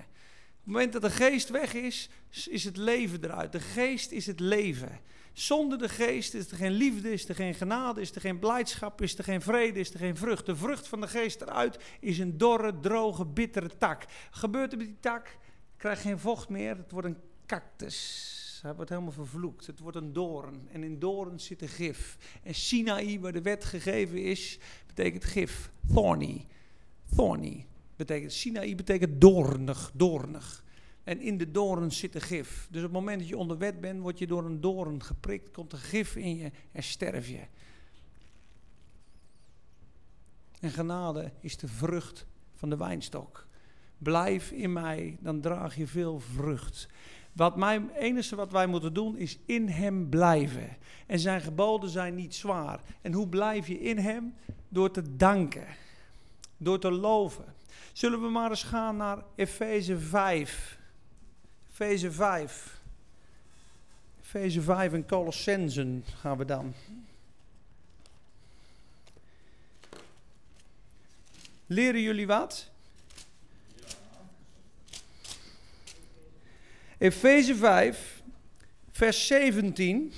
[0.62, 2.10] Op het moment dat de geest weg is,
[2.50, 3.52] is het leven eruit.
[3.52, 5.00] De geest is het leven.
[5.34, 9.02] Zonder de geest is er geen liefde, is er geen genade, is er geen blijdschap,
[9.02, 10.46] is er geen vrede, is er geen vrucht.
[10.46, 14.06] De vrucht van de geest eruit is een dorre, droge, bittere tak.
[14.32, 15.38] Gebeurt er met die tak?
[15.78, 18.41] Krijgt geen vocht meer, het wordt een cactus.
[18.62, 19.68] Hij wordt helemaal vervloekt.
[19.68, 20.68] Het wordt een doorn.
[20.72, 22.18] En in doorn zit een gif.
[22.44, 25.72] En Sinaï, waar de wet gegeven is, betekent gif.
[25.94, 26.48] Thorny.
[27.16, 27.66] Thorny.
[27.96, 30.64] Betekent, Sinaï betekent doornig, doornig.
[31.04, 32.68] En in de doorn zit een gif.
[32.70, 35.52] Dus op het moment dat je onder wet bent, word je door een doorn geprikt,
[35.52, 37.46] komt er gif in je en sterf je.
[40.60, 43.48] En genade is de vrucht van de wijnstok.
[43.98, 46.88] Blijf in mij, dan draag je veel vrucht.
[47.34, 50.78] Wat mij, het enige wat wij moeten doen is in hem blijven.
[51.08, 52.80] En zijn geboden zijn niet zwaar.
[53.02, 54.34] En hoe blijf je in hem?
[54.70, 55.66] Door te danken.
[56.58, 57.46] Door te loven.
[57.94, 60.80] Zullen we maar eens gaan naar Efeze 5.
[61.72, 62.82] Efeze 5.
[64.22, 66.74] Efeze 5 en Colossensen gaan we dan.
[71.66, 72.71] Leren jullie wat?
[77.02, 78.24] Efeze 5,
[78.92, 80.12] vers 17.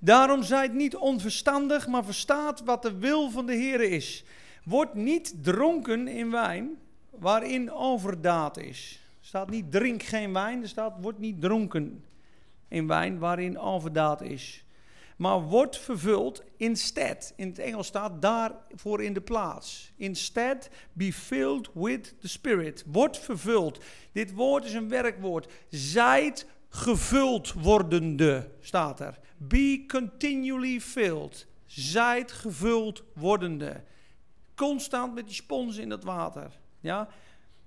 [0.00, 4.24] Daarom zijt niet onverstandig, maar verstaat wat de wil van de Heer is.
[4.64, 6.76] Word niet dronken in wijn,
[7.10, 9.00] waarin overdaad is.
[9.20, 12.04] Er staat niet drink geen wijn, er staat word niet dronken
[12.68, 14.63] in wijn, waarin overdaad is.
[15.16, 17.32] Maar wordt vervuld instead.
[17.36, 19.92] In het Engels staat daarvoor in de plaats.
[19.96, 22.84] Instead be filled with the Spirit.
[22.86, 23.78] Wordt vervuld.
[24.12, 25.52] Dit woord is een werkwoord.
[25.68, 29.18] Zijt gevuld wordende, staat er.
[29.36, 31.46] Be continually filled.
[31.66, 33.84] Zijt gevuld wordende.
[34.54, 36.50] Constant met die spons in dat water.
[36.80, 37.08] Ja?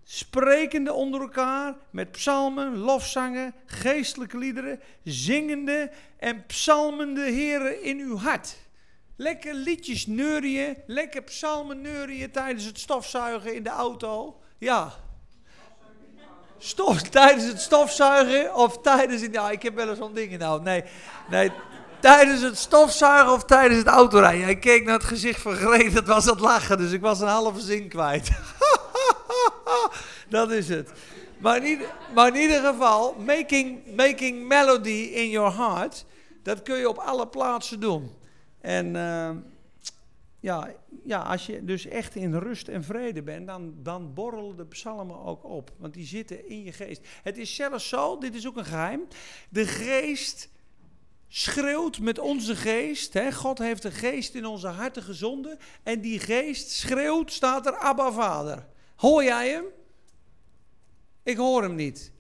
[0.10, 8.56] Sprekende onder elkaar met psalmen, lofzangen, geestelijke liederen, zingende en psalmende heren in uw hart.
[9.16, 14.40] Lekker liedjes neurien, lekker psalmen neurien tijdens het stofzuigen in de auto.
[14.58, 14.94] Ja.
[16.58, 19.22] Stof, tijdens het stofzuigen of tijdens...
[19.32, 20.62] Ja, ik heb wel eens zo'n ding nou.
[20.62, 20.84] Nee,
[21.30, 21.52] nee,
[22.00, 24.44] tijdens het stofzuigen of tijdens het autorijden.
[24.44, 27.28] Hij keek naar het gezicht van Greet, dat was het lachen, dus ik was een
[27.28, 28.30] halve zin kwijt.
[30.30, 30.92] dat is het.
[31.38, 36.06] Maar in, ieder, maar in ieder geval, making, making melody in your heart,
[36.44, 38.12] dat kun je op alle plaatsen doen.
[38.62, 39.30] En uh,
[40.40, 44.66] ja, ja, als je dus echt in rust en vrede bent, dan, dan borrelen de
[44.66, 45.72] psalmen ook op.
[45.78, 47.08] Want die zitten in je geest.
[47.24, 49.08] Het is zelfs zo, dit is ook een geheim,
[49.50, 50.50] de geest
[51.28, 53.14] schreeuwt met onze geest.
[53.14, 53.32] Hè?
[53.32, 55.58] God heeft een geest in onze harten gezonden.
[55.84, 58.66] En die geest schreeuwt, staat er, Abba Vader.
[58.98, 59.66] Hoor jij hem?
[61.24, 62.12] Ik hoor hem niet.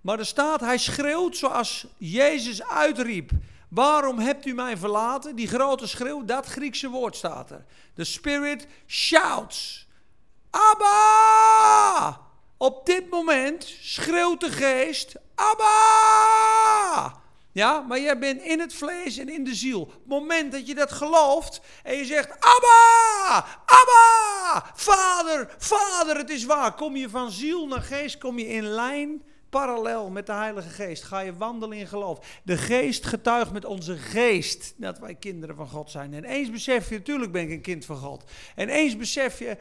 [0.00, 3.30] Maar er staat, hij schreeuwt zoals Jezus uitriep.
[3.68, 5.36] Waarom hebt u mij verlaten?
[5.36, 7.64] Die grote schreeuw, dat Griekse woord staat er.
[7.94, 9.88] The Spirit shouts.
[10.50, 12.20] Abba!
[12.56, 17.21] Op dit moment schreeuwt de geest, Abba!
[17.52, 19.80] Ja, maar jij bent in het vlees en in de ziel.
[19.80, 26.30] Op het moment dat je dat gelooft en je zegt, Abba, Abba, Vader, Vader, het
[26.30, 26.74] is waar.
[26.74, 31.02] Kom je van ziel naar geest, kom je in lijn, parallel met de Heilige Geest.
[31.02, 32.40] Ga je wandelen in geloof.
[32.44, 36.14] De geest getuigt met onze geest dat wij kinderen van God zijn.
[36.14, 38.24] En eens besef je, natuurlijk ben ik een kind van God.
[38.54, 39.56] En eens besef je,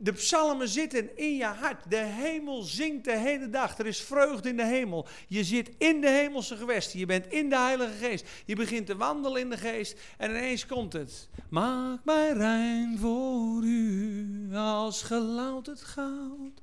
[0.00, 1.90] de psalmen zitten in je hart.
[1.90, 3.78] De hemel zingt de hele dag.
[3.78, 5.06] Er is vreugde in de hemel.
[5.28, 6.98] Je zit in de hemelse gewesten.
[6.98, 8.26] Je bent in de Heilige Geest.
[8.44, 10.00] Je begint te wandelen in de Geest.
[10.16, 11.28] En ineens komt het.
[11.48, 16.60] Maak mij rein voor u als gelouterd goud.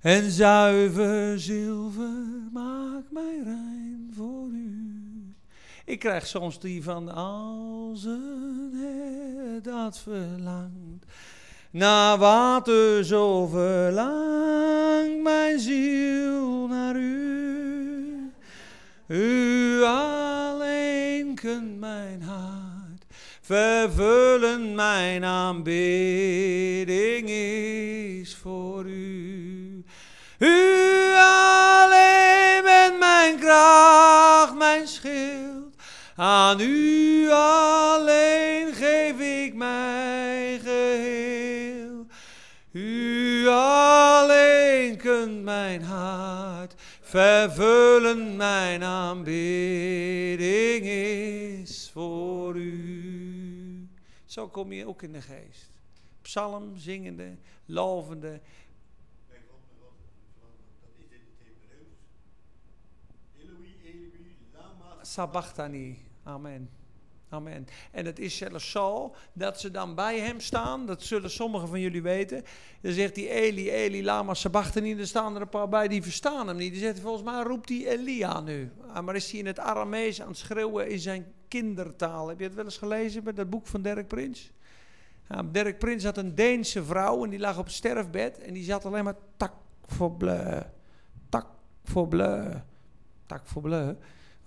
[0.00, 4.98] En zuiver zilver, maak mij rein voor u.
[5.84, 8.04] Ik krijg soms die van als
[8.72, 11.04] hert dat verlangt
[11.70, 18.32] naar water zo verlangt mijn ziel naar u.
[19.06, 23.04] U alleen kunt mijn hart
[23.42, 29.84] vervullen, mijn aanbidding is voor u.
[30.38, 35.74] U alleen bent mijn kracht, mijn schild,
[36.16, 40.47] aan u alleen geef ik mij
[45.28, 53.88] kunt mijn hart vervullen, mijn aanbidding is voor u.
[54.24, 55.70] Zo kom je ook in de geest.
[56.22, 57.36] Psalm zingende,
[57.66, 58.40] lovende.
[65.02, 65.98] Sabachthani.
[66.22, 66.77] Amen.
[67.30, 67.66] Amen.
[67.90, 70.86] En het is zelfs zo dat ze dan bij hem staan.
[70.86, 72.44] Dat zullen sommigen van jullie weten.
[72.80, 74.98] Dan zegt hij Eli, Eli, lama sabachthani.
[74.98, 76.72] Er staan er een paar bij die verstaan hem niet.
[76.72, 78.72] Die zegt volgens mij roept hij Elia nu.
[78.92, 82.28] Ah, maar is hij in het Aramees aan het schreeuwen in zijn kindertaal.
[82.28, 84.50] Heb je het wel eens gelezen met dat boek van Dirk Prins?
[85.28, 88.38] Ja, Dirk Prins had een Deense vrouw en die lag op sterfbed.
[88.38, 89.52] En die zat alleen maar tak
[89.86, 90.62] voor bleu,
[91.28, 91.46] tak
[91.84, 92.52] voor bleu,
[93.26, 93.94] tak voor bleu.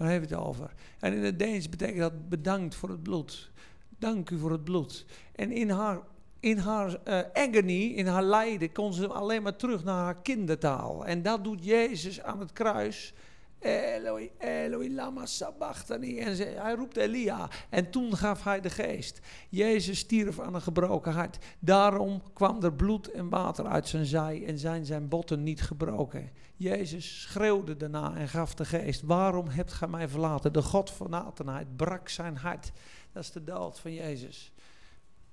[0.02, 0.74] Waar heeft het over?
[1.00, 3.52] En in het Deens betekent dat bedankt voor het bloed.
[4.00, 5.06] Dank u voor het bloed.
[5.36, 6.00] En in haar,
[6.40, 11.06] in haar uh, agony, in haar lijden, kon ze alleen maar terug naar haar kindertaal.
[11.06, 13.14] En dat doet Jezus aan het kruis.
[13.60, 16.20] Eloi, Eloi, lama sabachthani.
[16.20, 17.50] En hij roept Elia.
[17.70, 19.20] En toen gaf hij de geest.
[19.50, 21.38] Jezus stierf aan een gebroken hart.
[21.60, 26.30] Daarom kwam er bloed en water uit zijn zij en zijn zijn botten niet gebroken.
[26.62, 29.02] Jezus schreeuwde daarna en gaf de geest.
[29.02, 30.54] Waarom hebt gij mij verlaten?
[30.54, 31.34] De God van
[31.76, 32.72] brak zijn hart.
[33.12, 34.52] Dat is de dood van Jezus.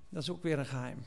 [0.09, 0.99] Dat is ook weer een geheim.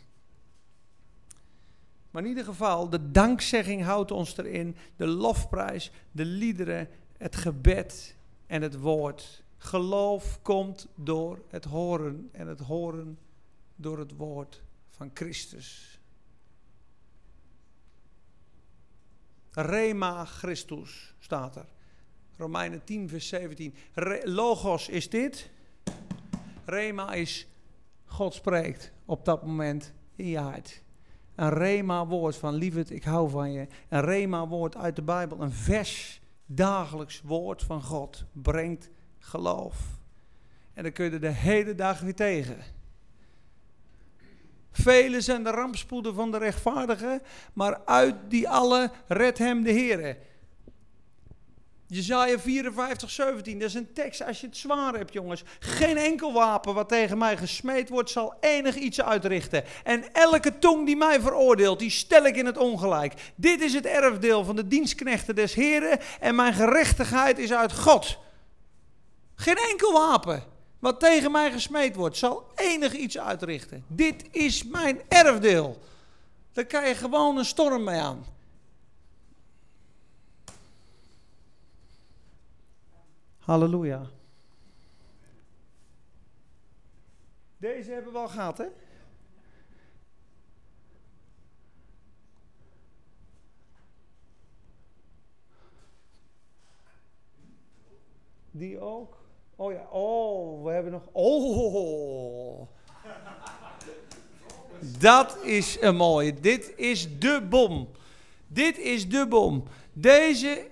[2.12, 4.76] Maar in ieder geval, de dankzegging houdt ons erin.
[4.96, 8.16] De lofprijs, de liederen, het gebed
[8.48, 9.44] en het woord.
[9.58, 13.20] Geloof komt door het horen en het horen
[13.76, 15.90] door het woord van Christus.
[19.52, 21.66] Rema Christus staat er.
[22.38, 23.74] Romeinen 10, vers 17.
[24.24, 25.50] logos is dit.
[26.66, 27.48] Rema is
[28.06, 30.82] God spreekt op dat moment in je hart.
[31.36, 33.68] Een rema-woord van lieverd, ik hou van je.
[33.90, 40.00] Een rema-woord uit de Bijbel, een vers, dagelijks woord van God, brengt geloof.
[40.74, 42.58] En dan kun je de hele dag weer tegen.
[44.72, 47.22] Velen zijn de rampspoeden van de rechtvaardigen,
[47.54, 50.18] maar uit die alle redt hem de Heer.
[51.88, 55.44] Jezaja 54, 17, dat is een tekst als je het zwaar hebt, jongens.
[55.60, 59.64] Geen enkel wapen wat tegen mij gesmeed wordt, zal enig iets uitrichten.
[59.84, 63.14] En elke tong die mij veroordeelt, die stel ik in het ongelijk.
[63.36, 68.18] Dit is het erfdeel van de dienstknechten des Heren en mijn gerechtigheid is uit God.
[69.36, 70.44] Geen enkel wapen
[70.82, 73.86] wat tegen mij gesmeed wordt, zal enig iets uitrichten.
[73.88, 75.80] Dit is mijn erfdeel.
[76.52, 78.26] Daar kan je gewoon een storm mee aan.
[83.39, 84.10] Halleluja.
[87.58, 88.67] Deze hebben we al gehad, hè?
[98.52, 99.21] Die ook?
[99.62, 101.10] Oh ja, oh, we hebben nog.
[101.12, 102.67] Oh!
[105.00, 106.34] Dat is een mooie.
[106.34, 107.89] Dit is de bom.
[108.47, 109.63] Dit is de bom.
[109.93, 110.67] Deze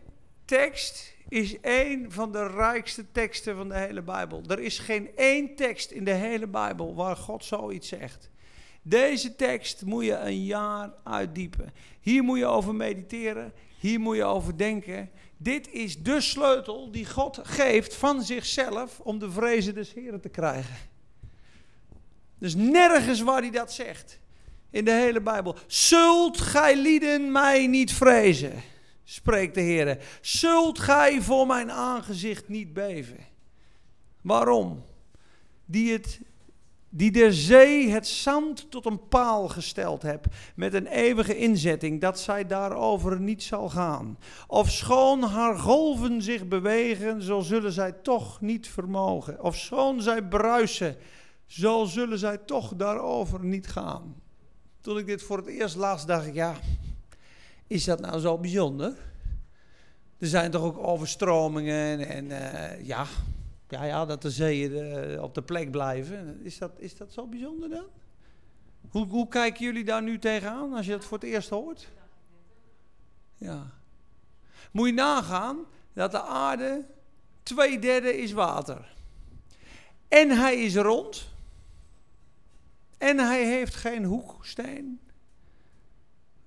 [0.46, 4.42] tekst is een van de rijkste teksten van de hele Bijbel.
[4.48, 8.30] Er is geen één tekst in de hele Bijbel waar God zoiets zegt.
[8.82, 11.74] Deze tekst moet je een jaar uitdiepen.
[12.00, 15.10] Hier moet je over mediteren, hier moet je over denken.
[15.42, 20.30] Dit is de sleutel die God geeft van zichzelf om de vrezen des Heren te
[20.30, 20.76] krijgen.
[22.38, 24.20] Dus nergens waar hij dat zegt
[24.70, 25.56] in de hele Bijbel.
[25.68, 28.64] Zult gij lieden mij niet vrezen?
[29.04, 29.98] spreekt de Heer.
[30.22, 33.18] Zult gij voor mijn aangezicht niet beven?
[34.22, 34.84] Waarom?
[35.66, 36.20] Die, het,
[36.90, 42.20] die de zee het zand tot een paal gesteld hebt, met een eeuwige inzetting, dat
[42.20, 44.18] zij daarover niet zal gaan.
[44.48, 49.44] Of schoon haar golven zich bewegen, zo zullen zij toch niet vermogen.
[49.44, 50.96] Of schoon zij bruisen,
[51.46, 54.16] zo zullen zij toch daarover niet gaan.
[54.82, 56.56] Toen ik dit voor het eerst las, dacht ik, ja,
[57.68, 58.94] is dat nou zo bijzonder?
[60.20, 63.06] Er zijn toch ook overstromingen en uh, ja,
[63.70, 66.40] ja, ja, dat de zeeën uh, op de plek blijven.
[66.44, 67.86] Is dat, is dat zo bijzonder dan?
[68.90, 71.88] Hoe, hoe kijken jullie daar nu tegenaan als je dat voor het eerst hoort?
[73.36, 73.72] Ja.
[74.72, 76.86] Moet je nagaan dat de aarde
[77.44, 78.94] twee derde is water.
[80.08, 81.30] En hij is rond.
[82.98, 85.00] En hij heeft geen hoeksteen.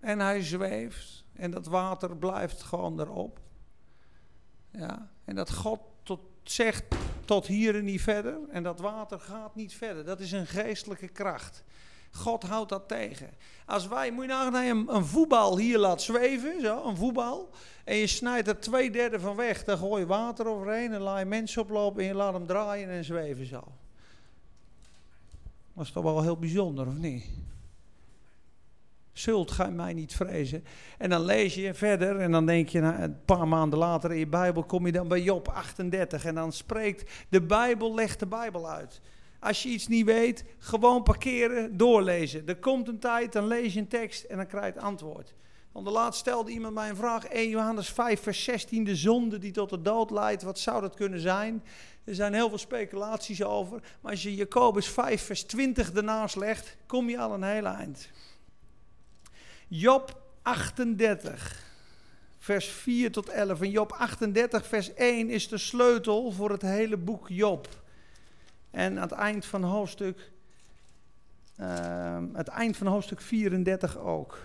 [0.01, 1.25] En hij zweeft.
[1.33, 3.41] En dat water blijft gewoon erop.
[4.71, 6.85] Ja, en dat God tot, zegt
[7.33, 8.39] tot hier en niet verder.
[8.51, 10.05] En dat water gaat niet verder.
[10.05, 11.65] Dat is een geestelijke kracht.
[12.11, 13.31] God houdt dat tegen.
[13.67, 17.51] Als wij, moet je nagaan, een, een voetbal hier laat zweven, zo, een voetbal.
[17.85, 19.65] En je snijdt er twee derde van weg.
[19.65, 22.89] Dan gooi je water overheen en laat je mensen oplopen en je laat hem draaien
[22.89, 23.63] en zweven zo.
[25.75, 27.25] Dat is toch wel heel bijzonder, of niet?
[29.13, 30.65] Zult gij mij niet vrezen?
[30.99, 34.19] En dan lees je verder en dan denk je, nou, een paar maanden later in
[34.19, 38.27] je Bijbel kom je dan bij Job 38 en dan spreekt de Bijbel, legt de
[38.27, 39.01] Bijbel uit.
[39.41, 42.47] Als je iets niet weet, gewoon parkeren, doorlezen.
[42.47, 45.35] Er komt een tijd, dan lees je een tekst en dan krijg je het antwoord.
[45.73, 49.39] Want de laatst stelde iemand mij een vraag, 1 Johannes 5 vers 16, de zonde
[49.39, 51.65] die tot de dood leidt, wat zou dat kunnen zijn?
[52.05, 56.77] Er zijn heel veel speculaties over, maar als je Jacobus 5 vers 20 ernaast legt,
[56.87, 58.11] kom je al een heel eind.
[59.75, 61.63] Job 38,
[62.39, 63.61] vers 4 tot 11.
[63.61, 67.69] En Job 38, vers 1 is de sleutel voor het hele boek Job.
[68.71, 70.31] En aan het eind van hoofdstuk,
[71.61, 74.39] uh, het eind van hoofdstuk 34 ook.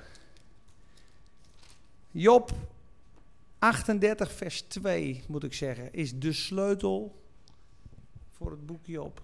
[2.12, 2.52] Job
[3.60, 7.24] 38 vers 2 moet ik zeggen, is de sleutel
[8.32, 9.22] voor het boek Job.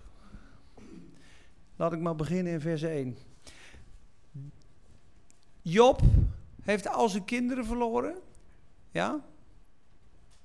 [1.76, 3.18] Laat ik maar beginnen in vers 1.
[5.64, 6.02] Job
[6.62, 8.16] heeft al zijn kinderen verloren.
[8.92, 9.26] Ja?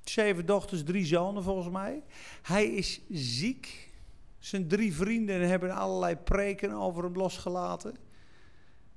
[0.05, 2.03] Zeven dochters, drie zonen volgens mij.
[2.43, 3.91] Hij is ziek.
[4.39, 7.97] Zijn drie vrienden hebben allerlei preken over hem losgelaten.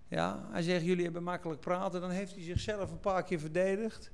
[0.07, 2.01] Ja, hij zegt, jullie hebben makkelijk praten.
[2.01, 4.11] Dan heeft hij zichzelf een paar keer verdedigd.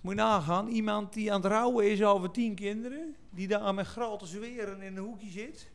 [0.00, 3.86] Moet je nagaan, iemand die aan het rouwen is over tien kinderen, die daar met
[3.86, 5.70] grote zweren in een hoekje zit.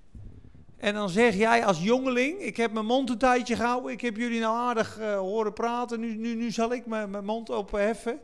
[0.79, 4.17] En dan zeg jij als jongeling, ik heb mijn mond een tijdje gehouden, ik heb
[4.17, 8.19] jullie nou aardig uh, horen praten, nu, nu, nu zal ik mijn, mijn mond opheffen.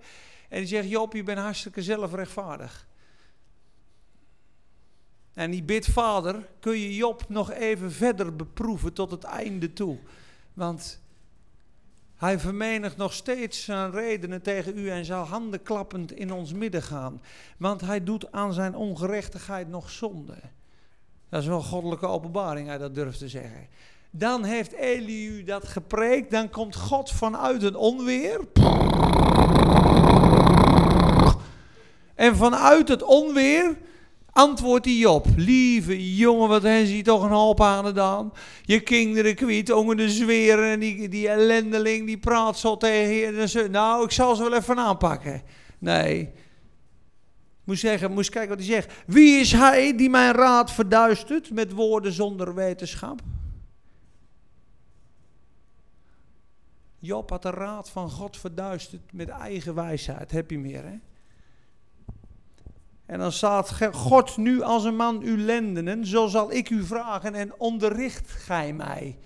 [0.50, 2.88] En die zegt, Job, je bent hartstikke zelfrechtvaardig.
[5.34, 9.98] En die bidt, vader, kun je Job nog even verder beproeven tot het einde toe.
[10.54, 11.02] Want
[12.16, 16.84] hij vermenigt nog steeds zijn redenen tegen u en zal handen klappend in ons midden
[16.84, 17.22] gaan.
[17.58, 20.38] Want hij doet aan zijn ongerechtigheid nog zonde.
[21.30, 23.68] Dat is wel goddelijke openbaring, hij dat durft te zeggen.
[24.12, 28.40] Dan heeft Eliu dat gepreekt, dan komt God vanuit het onweer.
[32.16, 33.78] En vanuit het onweer
[34.32, 35.26] antwoordt hij op.
[35.36, 38.32] Lieve jongen, wat hebben ze toch een hoop aan.
[38.62, 43.68] Je kinderen kwijt, onder de zweren en die, die ellendeling die praat zo tegen je.
[43.72, 45.42] Nou, ik zal ze wel even aanpakken.
[45.80, 46.30] Nee.
[47.66, 48.94] Moest zeggen, moest kijken wat hij zegt.
[49.06, 53.22] Wie is hij die mijn raad verduistert met woorden zonder wetenschap?
[57.00, 60.32] Job had de raad van God verduisterd met eigen wijsheid.
[60.32, 60.98] Heb je meer, hè?
[63.06, 67.34] En dan staat God nu als een man u lendenen, zo zal ik u vragen
[67.34, 69.18] en onderricht gij mij.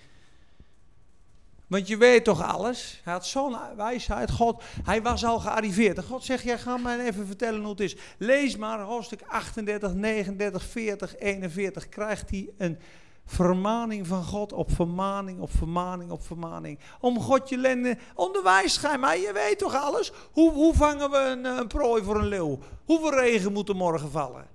[1.70, 3.00] Want je weet toch alles?
[3.04, 4.30] Hij had zo'n wijsheid.
[4.30, 5.96] God, hij was al gearriveerd.
[5.96, 7.96] En God zegt, jij ga mij even vertellen hoe het is.
[8.18, 11.88] Lees maar hoofdstuk 38, 39, 40, 41.
[11.88, 12.78] Krijgt hij een
[13.24, 16.78] vermaning van God op vermaning, op vermaning, op vermaning.
[17.00, 20.12] Om God je lenden, onderwijs gij mij, je weet toch alles?
[20.32, 22.58] Hoe, hoe vangen we een, een prooi voor een leeuw?
[22.84, 24.46] Hoeveel regen moet er morgen vallen?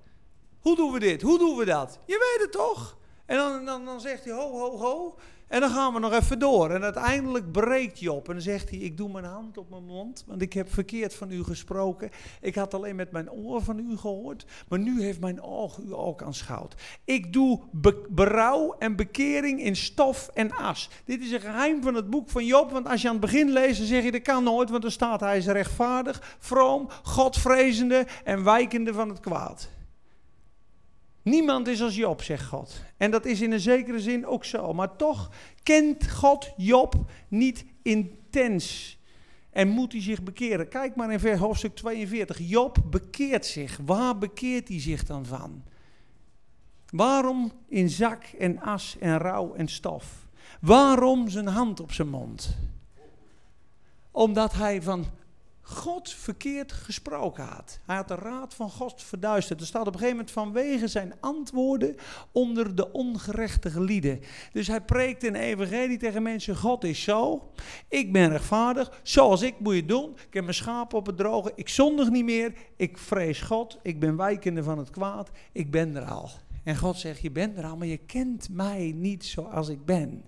[0.60, 1.22] Hoe doen we dit?
[1.22, 2.00] Hoe doen we dat?
[2.06, 2.98] Je weet het toch?
[3.26, 5.16] En dan, dan, dan zegt hij, ho, ho, ho.
[5.48, 6.72] En dan gaan we nog even door.
[6.72, 8.28] En uiteindelijk breekt Job.
[8.28, 10.24] En dan zegt hij: Ik doe mijn hand op mijn mond.
[10.28, 12.10] Want ik heb verkeerd van u gesproken.
[12.42, 14.46] Ik had alleen met mijn oor van u gehoord.
[14.68, 16.76] Maar nu heeft mijn oog u ook aanschouwd.
[17.04, 17.60] Ik doe
[18.10, 20.90] berouw en bekering in stof en as.
[21.06, 22.72] Dit is een geheim van het boek van Job.
[22.72, 24.70] Want als je aan het begin leest, dan zeg je: Dat kan nooit.
[24.70, 29.74] Want er staat: Hij is rechtvaardig, vroom, godvrezende en wijkende van het kwaad.
[31.26, 32.82] Niemand is als Job, zegt God.
[32.98, 34.74] En dat is in een zekere zin ook zo.
[34.74, 35.32] Maar toch
[35.64, 36.96] kent God Job
[37.28, 38.98] niet intens.
[39.50, 40.68] En moet hij zich bekeren.
[40.68, 42.38] Kijk maar in vers hoofdstuk 42.
[42.40, 43.80] Job bekeert zich.
[43.86, 45.64] Waar bekeert hij zich dan van?
[46.90, 50.28] Waarom in zak en as en rouw en stof?
[50.62, 52.58] Waarom zijn hand op zijn mond?
[54.12, 55.06] Omdat hij van
[55.68, 57.80] God verkeerd gesproken had.
[57.86, 59.60] Hij had de raad van God verduisterd.
[59.62, 61.96] Er staat op een gegeven moment vanwege zijn antwoorden
[62.32, 64.20] onder de ongerechtige lieden.
[64.52, 67.52] Dus hij preekt in evangelie tegen mensen, God is zo,
[67.90, 70.12] ik ben rechtvaardig, zoals ik moet je doen.
[70.12, 74.00] Ik heb mijn schapen op het droge, ik zondig niet meer, ik vrees God, ik
[74.00, 76.30] ben wijkende van het kwaad, ik ben er al.
[76.64, 80.24] En God zegt, je bent er al, maar je kent mij niet zoals ik ben.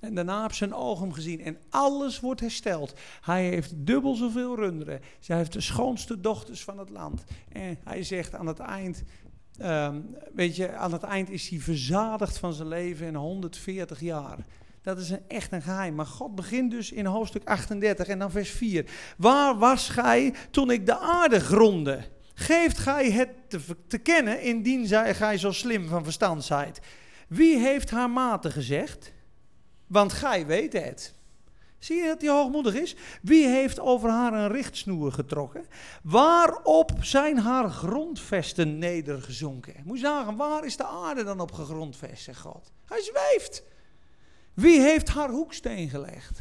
[0.00, 2.94] En daarna heb zijn ogen gezien en alles wordt hersteld.
[3.20, 5.00] Hij heeft dubbel zoveel runderen.
[5.18, 7.24] Zij heeft de schoonste dochters van het land.
[7.52, 9.02] En hij zegt aan het eind,
[9.58, 10.00] ehm,
[10.34, 14.38] weet je, aan het eind is hij verzadigd van zijn leven in 140 jaar.
[14.82, 15.94] Dat is een, echt een geheim.
[15.94, 18.90] Maar God begint dus in hoofdstuk 38 en dan vers 4.
[19.16, 22.04] Waar was gij toen ik de aarde gronde?
[22.34, 26.80] Geeft gij het te, te kennen indien zij, gij zo slim van verstand zijt?
[27.28, 29.12] Wie heeft haar maten gezegd?
[29.88, 31.14] Want gij weet het.
[31.78, 32.96] Zie je dat hij hoogmoedig is?
[33.22, 35.66] Wie heeft over haar een richtsnoer getrokken?
[36.02, 39.74] Waarop zijn haar grondvesten nedergezonken?
[39.84, 42.72] Moet je waar is de aarde dan op gegrondvest, zegt God?
[42.86, 43.62] Hij zweeft.
[44.54, 46.40] Wie heeft haar hoeksteen gelegd?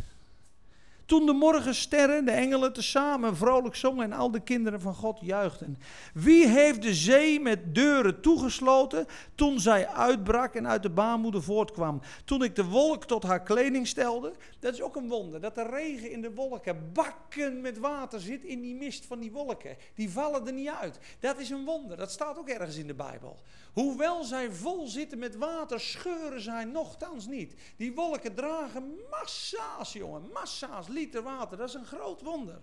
[1.07, 5.77] Toen de morgensterren, de engelen tezamen vrolijk zongen en al de kinderen van God juichten.
[6.13, 9.05] Wie heeft de zee met deuren toegesloten
[9.35, 12.01] toen zij uitbrak en uit de baarmoeder voortkwam?
[12.25, 14.33] Toen ik de wolk tot haar kleding stelde.
[14.59, 18.43] Dat is ook een wonder, dat de regen in de wolken bakken met water zit
[18.43, 19.77] in die mist van die wolken.
[19.95, 20.99] Die vallen er niet uit.
[21.19, 23.37] Dat is een wonder, dat staat ook ergens in de Bijbel.
[23.73, 27.53] Hoewel zij vol zitten met water, scheuren zij nochtans niet.
[27.75, 31.57] Die wolken dragen massa's, jongen, massa's liter water.
[31.57, 32.59] Dat is een groot wonder.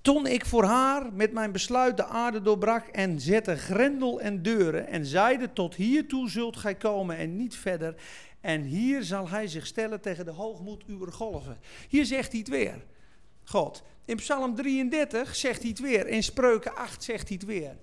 [0.00, 4.86] Toen ik voor haar met mijn besluit de aarde doorbrak en zette grendel en deuren
[4.86, 7.94] en zeide tot hiertoe zult gij komen en niet verder.
[8.40, 11.58] En hier zal hij zich stellen tegen de hoogmoed uw golven.
[11.88, 12.84] Hier zegt hij het weer.
[13.44, 13.82] God.
[14.04, 16.06] In Psalm 33 zegt hij het weer.
[16.06, 17.76] In Spreuken 8 zegt hij het weer.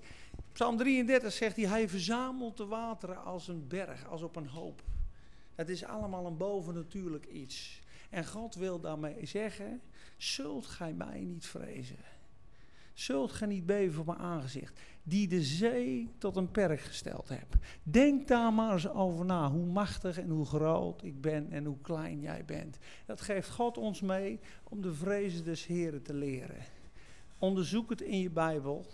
[0.52, 4.82] Psalm 33 zegt hij, hij verzamelt de wateren als een berg, als op een hoop.
[5.56, 7.82] Het is allemaal een bovennatuurlijk iets.
[8.10, 9.82] En God wil daarmee zeggen,
[10.18, 11.97] zult gij mij niet vrezen?
[12.93, 17.55] Zult gij niet beven voor mijn aangezicht, die de zee tot een perk gesteld hebt?
[17.84, 21.82] Denk daar maar eens over na, hoe machtig en hoe groot ik ben en hoe
[21.82, 22.78] klein jij bent.
[23.05, 26.64] Dat geeft God ons mee om de vrezen des Heren te leren.
[27.38, 28.86] Onderzoek het in je Bijbel.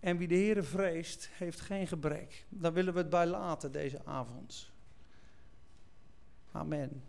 [0.00, 2.46] En wie de Heere vreest, heeft geen gebrek.
[2.48, 4.70] Daar willen we het bij laten deze avond.
[6.52, 7.02] Amen.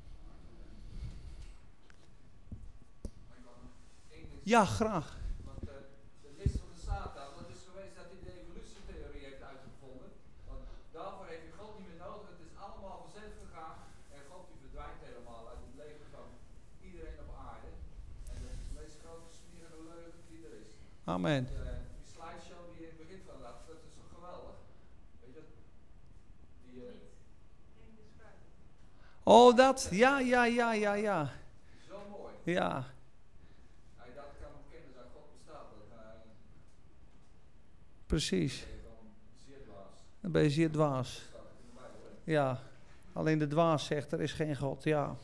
[4.43, 5.17] Ja, graag.
[5.45, 5.69] Want uh,
[6.25, 10.09] de list van de Satan, dat is geweest dat hij de evolutietheorie heeft uitgevonden.
[10.49, 10.61] Want
[10.95, 12.29] daarvoor heeft je God niet meer nodig.
[12.35, 13.77] Het is allemaal vanzelf gegaan.
[14.15, 16.27] En God die verdwijnt helemaal uit het leven van
[16.87, 17.69] iedereen op aarde.
[18.33, 20.71] En dat is de meest grote smerige leugen die er is.
[21.15, 21.43] Amen.
[21.45, 21.57] Uh,
[21.97, 24.57] die slideshow die in het begin van dat is toch geweldig.
[25.19, 25.49] Weet je dat?
[26.63, 26.97] Die, uh,
[29.35, 29.79] Oh, dat.
[30.03, 31.19] Ja, ja, ja, ja, ja.
[31.87, 32.33] zo mooi.
[32.43, 32.69] Ja,
[33.99, 36.05] Als je dat kan ontkennen dat God bestaat, dan uh,
[38.09, 38.65] precies.
[40.21, 41.21] Dan ben je zeer dwaas.
[42.23, 42.63] Ja.
[43.13, 44.83] Alleen de dwaas zegt, er is geen God.
[44.83, 45.15] Ja.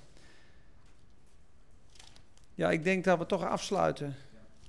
[2.53, 4.15] Ja, ik denk dat we toch afsluiten.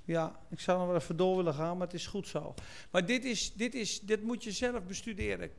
[0.05, 2.53] Ja, ik zou nog wel even door willen gaan, maar het is goed zo.
[2.91, 5.51] Maar dit, is, dit, is, dit moet je zelf bestuderen.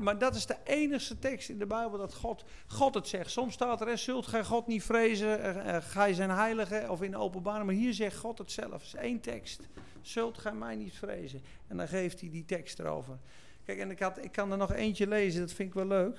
[0.00, 3.30] Maar dat is de enige tekst in de Bijbel dat God, God het zegt.
[3.30, 7.64] Soms staat er, zult gij God niet vrezen, gij zijn heilige, of in de openbare.
[7.64, 8.72] Maar hier zegt God het zelf.
[8.72, 9.60] Het is één tekst.
[10.06, 11.42] Zult gij mij niet vrezen.
[11.68, 13.18] En dan geeft hij die tekst erover.
[13.64, 16.18] Kijk, en ik, had, ik kan er nog eentje lezen, dat vind ik wel leuk.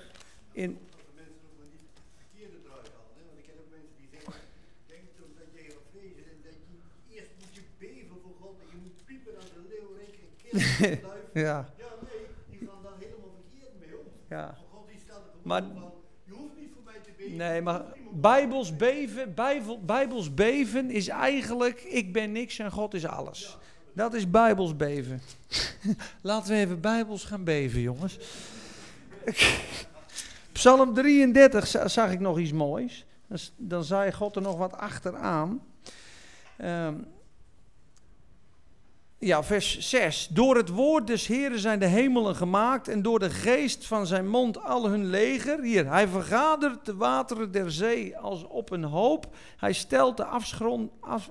[0.51, 3.13] In, Dat de mensen ook maar niet het verkeerde eruit halen.
[3.17, 3.23] Hè?
[3.27, 4.33] Want ik ken ook mensen die zeggen,
[4.91, 8.55] denk toch dat je gaat vrezen en dat je eerst moet je beven voor God
[8.63, 11.27] en je moet piepen aan de leeuw, renken en killen duif.
[11.47, 14.07] ja, Ja, nee, die gaan daar helemaal verkeerd mee om.
[14.35, 14.45] ja.
[14.45, 15.91] Maar God die staat er Maar- van,
[16.29, 17.35] je hoeft niet voor mij te beven.
[17.43, 17.81] Nee, maar
[18.13, 23.57] Bijbels beven, Bijbel, Bijbels beven is eigenlijk, ik ben niks en God is alles.
[23.97, 25.21] Dat is Bijbels beven.
[26.21, 28.19] Laten we even Bijbels gaan beven, jongens.
[30.51, 33.05] Psalm 33 za- zag ik nog iets moois.
[33.55, 35.61] Dan zei God er nog wat achteraan.
[36.57, 36.93] Ehm,
[39.19, 40.27] ja, vers 6.
[40.27, 44.27] Door het woord des Heren zijn de hemelen gemaakt en door de geest van zijn
[44.27, 45.61] mond al hun leger.
[45.61, 49.35] Hier, hij vergadert de wateren der zee als op een hoop.
[49.57, 50.25] Hij stelt de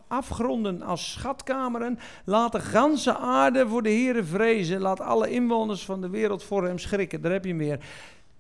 [0.09, 1.99] afgronden als schatkameren.
[2.24, 4.80] Laat de ganse aarde voor de Heren vrezen.
[4.80, 7.20] Laat alle inwoners van de wereld voor hem schrikken.
[7.20, 7.78] Daar heb je meer.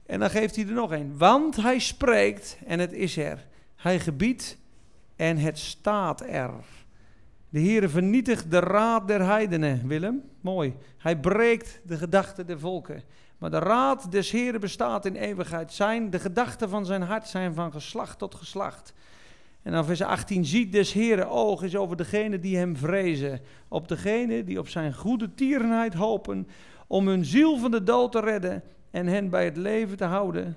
[0.06, 1.18] En dan geeft hij er nog een.
[1.18, 3.46] Want hij spreekt en het is er.
[3.76, 4.58] Hij gebiedt
[5.16, 6.50] en het staat er.
[7.56, 10.22] De Heere vernietigt de raad der heidenen, Willem.
[10.40, 10.74] Mooi.
[10.98, 13.02] Hij breekt de gedachten der volken.
[13.38, 15.72] Maar de raad des Heeren bestaat in eeuwigheid.
[15.72, 18.92] Zijn, de gedachten van zijn hart zijn van geslacht tot geslacht.
[19.62, 20.44] En dan vers 18.
[20.44, 23.40] Ziet des Heeren oog is over degenen die hem vrezen.
[23.68, 26.48] Op degenen die op zijn goede tierenheid hopen.
[26.86, 28.62] Om hun ziel van de dood te redden.
[28.90, 30.56] En hen bij het leven te houden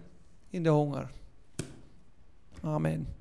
[0.49, 1.09] in de honger.
[2.61, 3.18] Amen.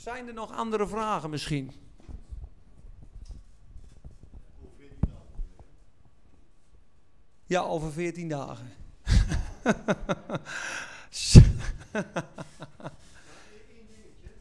[0.00, 1.72] Zijn er nog andere vragen misschien?
[4.58, 5.10] Hoe vind dat?
[7.46, 8.72] Ja, over 14 dagen.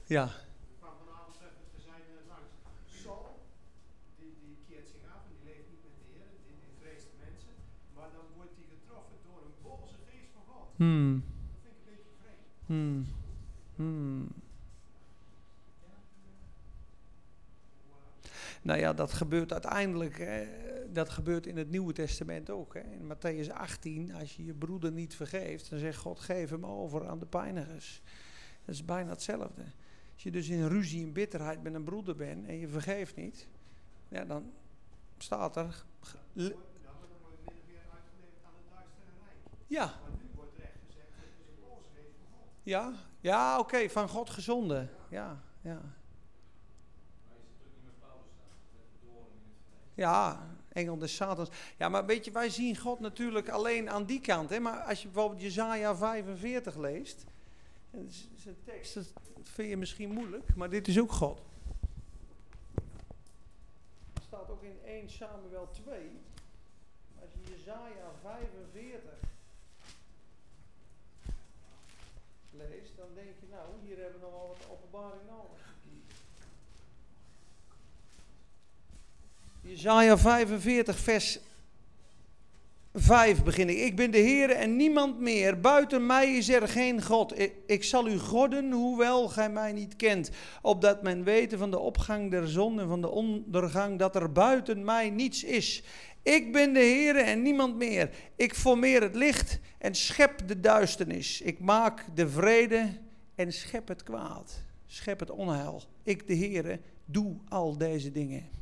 [0.05, 0.29] Ja,
[0.79, 2.51] vanavond even te zijn eh, langs.
[3.03, 3.39] Saul,
[4.19, 7.07] die, die keert zich af en die leeft niet met de Heer, die, die vreest
[7.25, 7.53] mensen.
[7.95, 10.65] Maar dan wordt hij getroffen door een boze geest van God.
[10.67, 10.87] Dat
[11.63, 12.47] vind ik een beetje vreemd.
[18.61, 20.47] Nou ja, dat gebeurt uiteindelijk, eh,
[20.89, 22.73] dat gebeurt in het Nieuwe Testament ook.
[22.73, 22.79] Hè.
[22.79, 27.07] In Matthäus 18, als je je broeder niet vergeeft, dan zegt God, geef hem over
[27.07, 28.01] aan de pijnigers.
[28.65, 29.63] Dat is bijna hetzelfde.
[30.13, 33.47] Als je dus in ruzie en bitterheid met een broeder bent en je vergeeft niet,
[34.07, 34.51] ja, dan
[35.17, 35.83] staat er...
[39.67, 39.93] Ja,
[42.63, 44.89] ja, ja oké, van God gezonden.
[45.09, 45.81] Ja, ja.
[49.99, 51.49] Ja, engel des Satans.
[51.77, 54.49] Ja, maar weet je, wij zien God natuurlijk alleen aan die kant.
[54.49, 54.59] Hè?
[54.59, 57.25] Maar als je bijvoorbeeld Jezaja 45 leest,
[57.91, 59.05] dat is, een tekst, dat
[59.43, 61.41] vind je misschien moeilijk, maar dit is ook God.
[64.13, 66.11] Het staat ook in 1 Samuel 2.
[67.21, 69.01] Als je Jezaja 45
[72.51, 75.58] leest, dan denk je, nou, hier hebben we nog wel wat openbaring nodig.
[79.69, 81.39] Jezaja 45, vers
[82.93, 83.77] 5 begin ik.
[83.77, 85.59] Ik ben de Heer en niemand meer.
[85.59, 87.39] Buiten mij is er geen God.
[87.39, 90.29] Ik, ik, zal u godden, hoewel gij mij niet kent.
[90.61, 94.83] Opdat men weten van de opgang der zon en van de ondergang dat er buiten
[94.83, 95.83] mij niets is.
[96.23, 98.09] Ik ben de Heer en niemand meer.
[98.35, 101.41] Ik formeer het licht en schep de duisternis.
[101.41, 102.97] Ik maak de vrede
[103.35, 104.63] en schep het kwaad.
[104.85, 105.83] Schep het onheil.
[106.03, 108.57] Ik, de Heer, doe al deze dingen.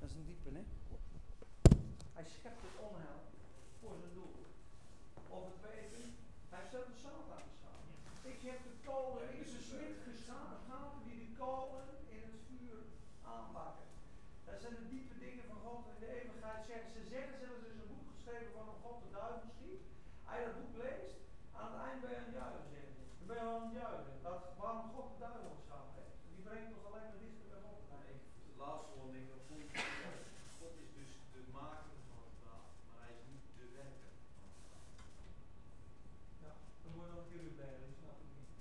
[0.00, 0.62] Dat is een diepe, hè?
[2.18, 3.20] Hij schept het onheil
[3.80, 4.34] voor zijn doel.
[5.36, 6.04] Of het weten,
[6.54, 7.94] hij zet de Satan geschapen.
[8.32, 11.86] Ik heb de kolen, er is een smid geschapen die de kolen
[12.16, 12.78] in het vuur
[13.34, 13.88] aanpakken.
[14.48, 16.62] Dat zijn de diepe dingen van God in de eeuwigheid.
[16.70, 16.90] Zeggen.
[16.96, 19.82] Ze zeggen zelfs, er is een boek geschreven van hoe God de duivel schiet.
[20.28, 21.16] Als je dat boek leest,
[21.58, 23.04] aan het eind ben je aan het juichen, zeggen ze.
[23.18, 24.16] Dan ben je aan het juichen.
[24.28, 26.16] Dat, waarom God de duivel geschapen heeft.
[26.32, 27.80] Die brengt ons alleen maar dichter bij God.
[27.92, 28.14] Nee,
[28.48, 29.66] het laatste wat ik nog vond,
[30.58, 34.46] God is dus de maker van het kwaad, maar hij is niet de werker van
[34.50, 34.88] het kwaad.
[36.44, 38.52] Ja, dan moet je nog een keer uitleggen, ik snap het niet.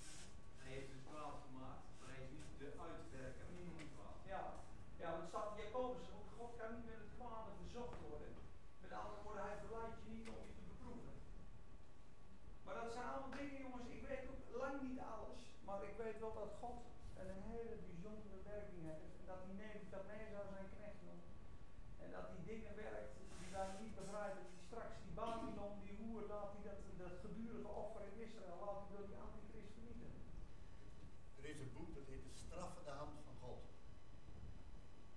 [0.61, 4.17] Hij heeft het kwaad gemaakt, maar hij is niet de uitwerker van het kwaad.
[4.33, 4.41] Ja,
[5.01, 8.31] ja want het staat in Jacobus ook, God kan niet met het kwade verzocht worden.
[8.83, 11.13] Met andere woorden, hij verleidt je niet om je te beproeven.
[12.63, 16.19] Maar dat zijn allemaal dingen, jongens, ik weet ook lang niet alles, maar ik weet
[16.23, 16.79] wel dat God
[17.23, 19.13] een hele bijzondere werking heeft.
[19.19, 21.27] En dat hij Nebuchadnezzar zijn knecht noemt.
[22.03, 24.43] En dat hij dingen werkt die wij niet begrijpen.
[24.53, 28.79] Die straks die Babylon, die hoer, laat hij dat, dat gedurige offer in Israël, laat
[28.81, 30.21] hij door die antichrist vernietigen.
[31.39, 33.61] Er is een boek dat heet De Straffende Hand van God.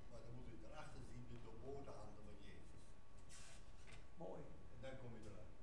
[0.08, 2.82] Maar dan moet je erachter zien de doorboorde handen van Jezus.
[4.22, 4.40] Mooi.
[4.74, 5.54] En dan kom je eruit.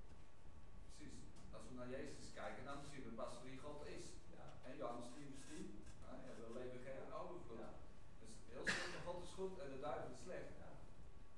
[0.98, 1.30] Precies.
[1.56, 4.06] Als we naar Jezus kijken, dan zien we pas wie God is.
[4.38, 4.46] Ja.
[4.68, 5.84] En Johannes 10 vers 10.
[6.08, 7.60] hè, ja, we leven geen overvloed.
[7.64, 7.72] Ja.
[8.22, 10.58] Dus heel simpel, God is goed en de duivel is slecht.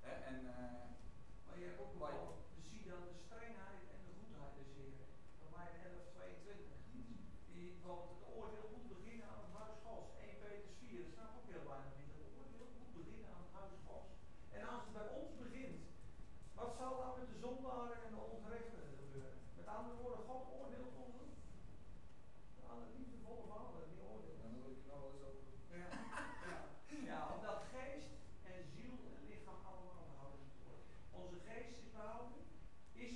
[0.10, 0.34] Eh,
[1.46, 2.20] maar je hebt ook wel,
[2.56, 5.08] we zien dan de strengheid en de goedheid des Heren.
[5.44, 6.74] Romeinen 11, 22.
[7.52, 9.09] Die, want het oordeel moet beginnen.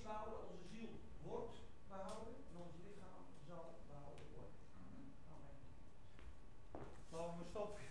[0.04, 0.90] behouden, onze ziel
[1.22, 1.56] wordt
[1.88, 4.60] behouden en ons lichaam zal behouden worden.
[4.84, 5.02] Mhm.
[5.34, 5.58] Amen.
[7.10, 7.82] Laten we stoppen.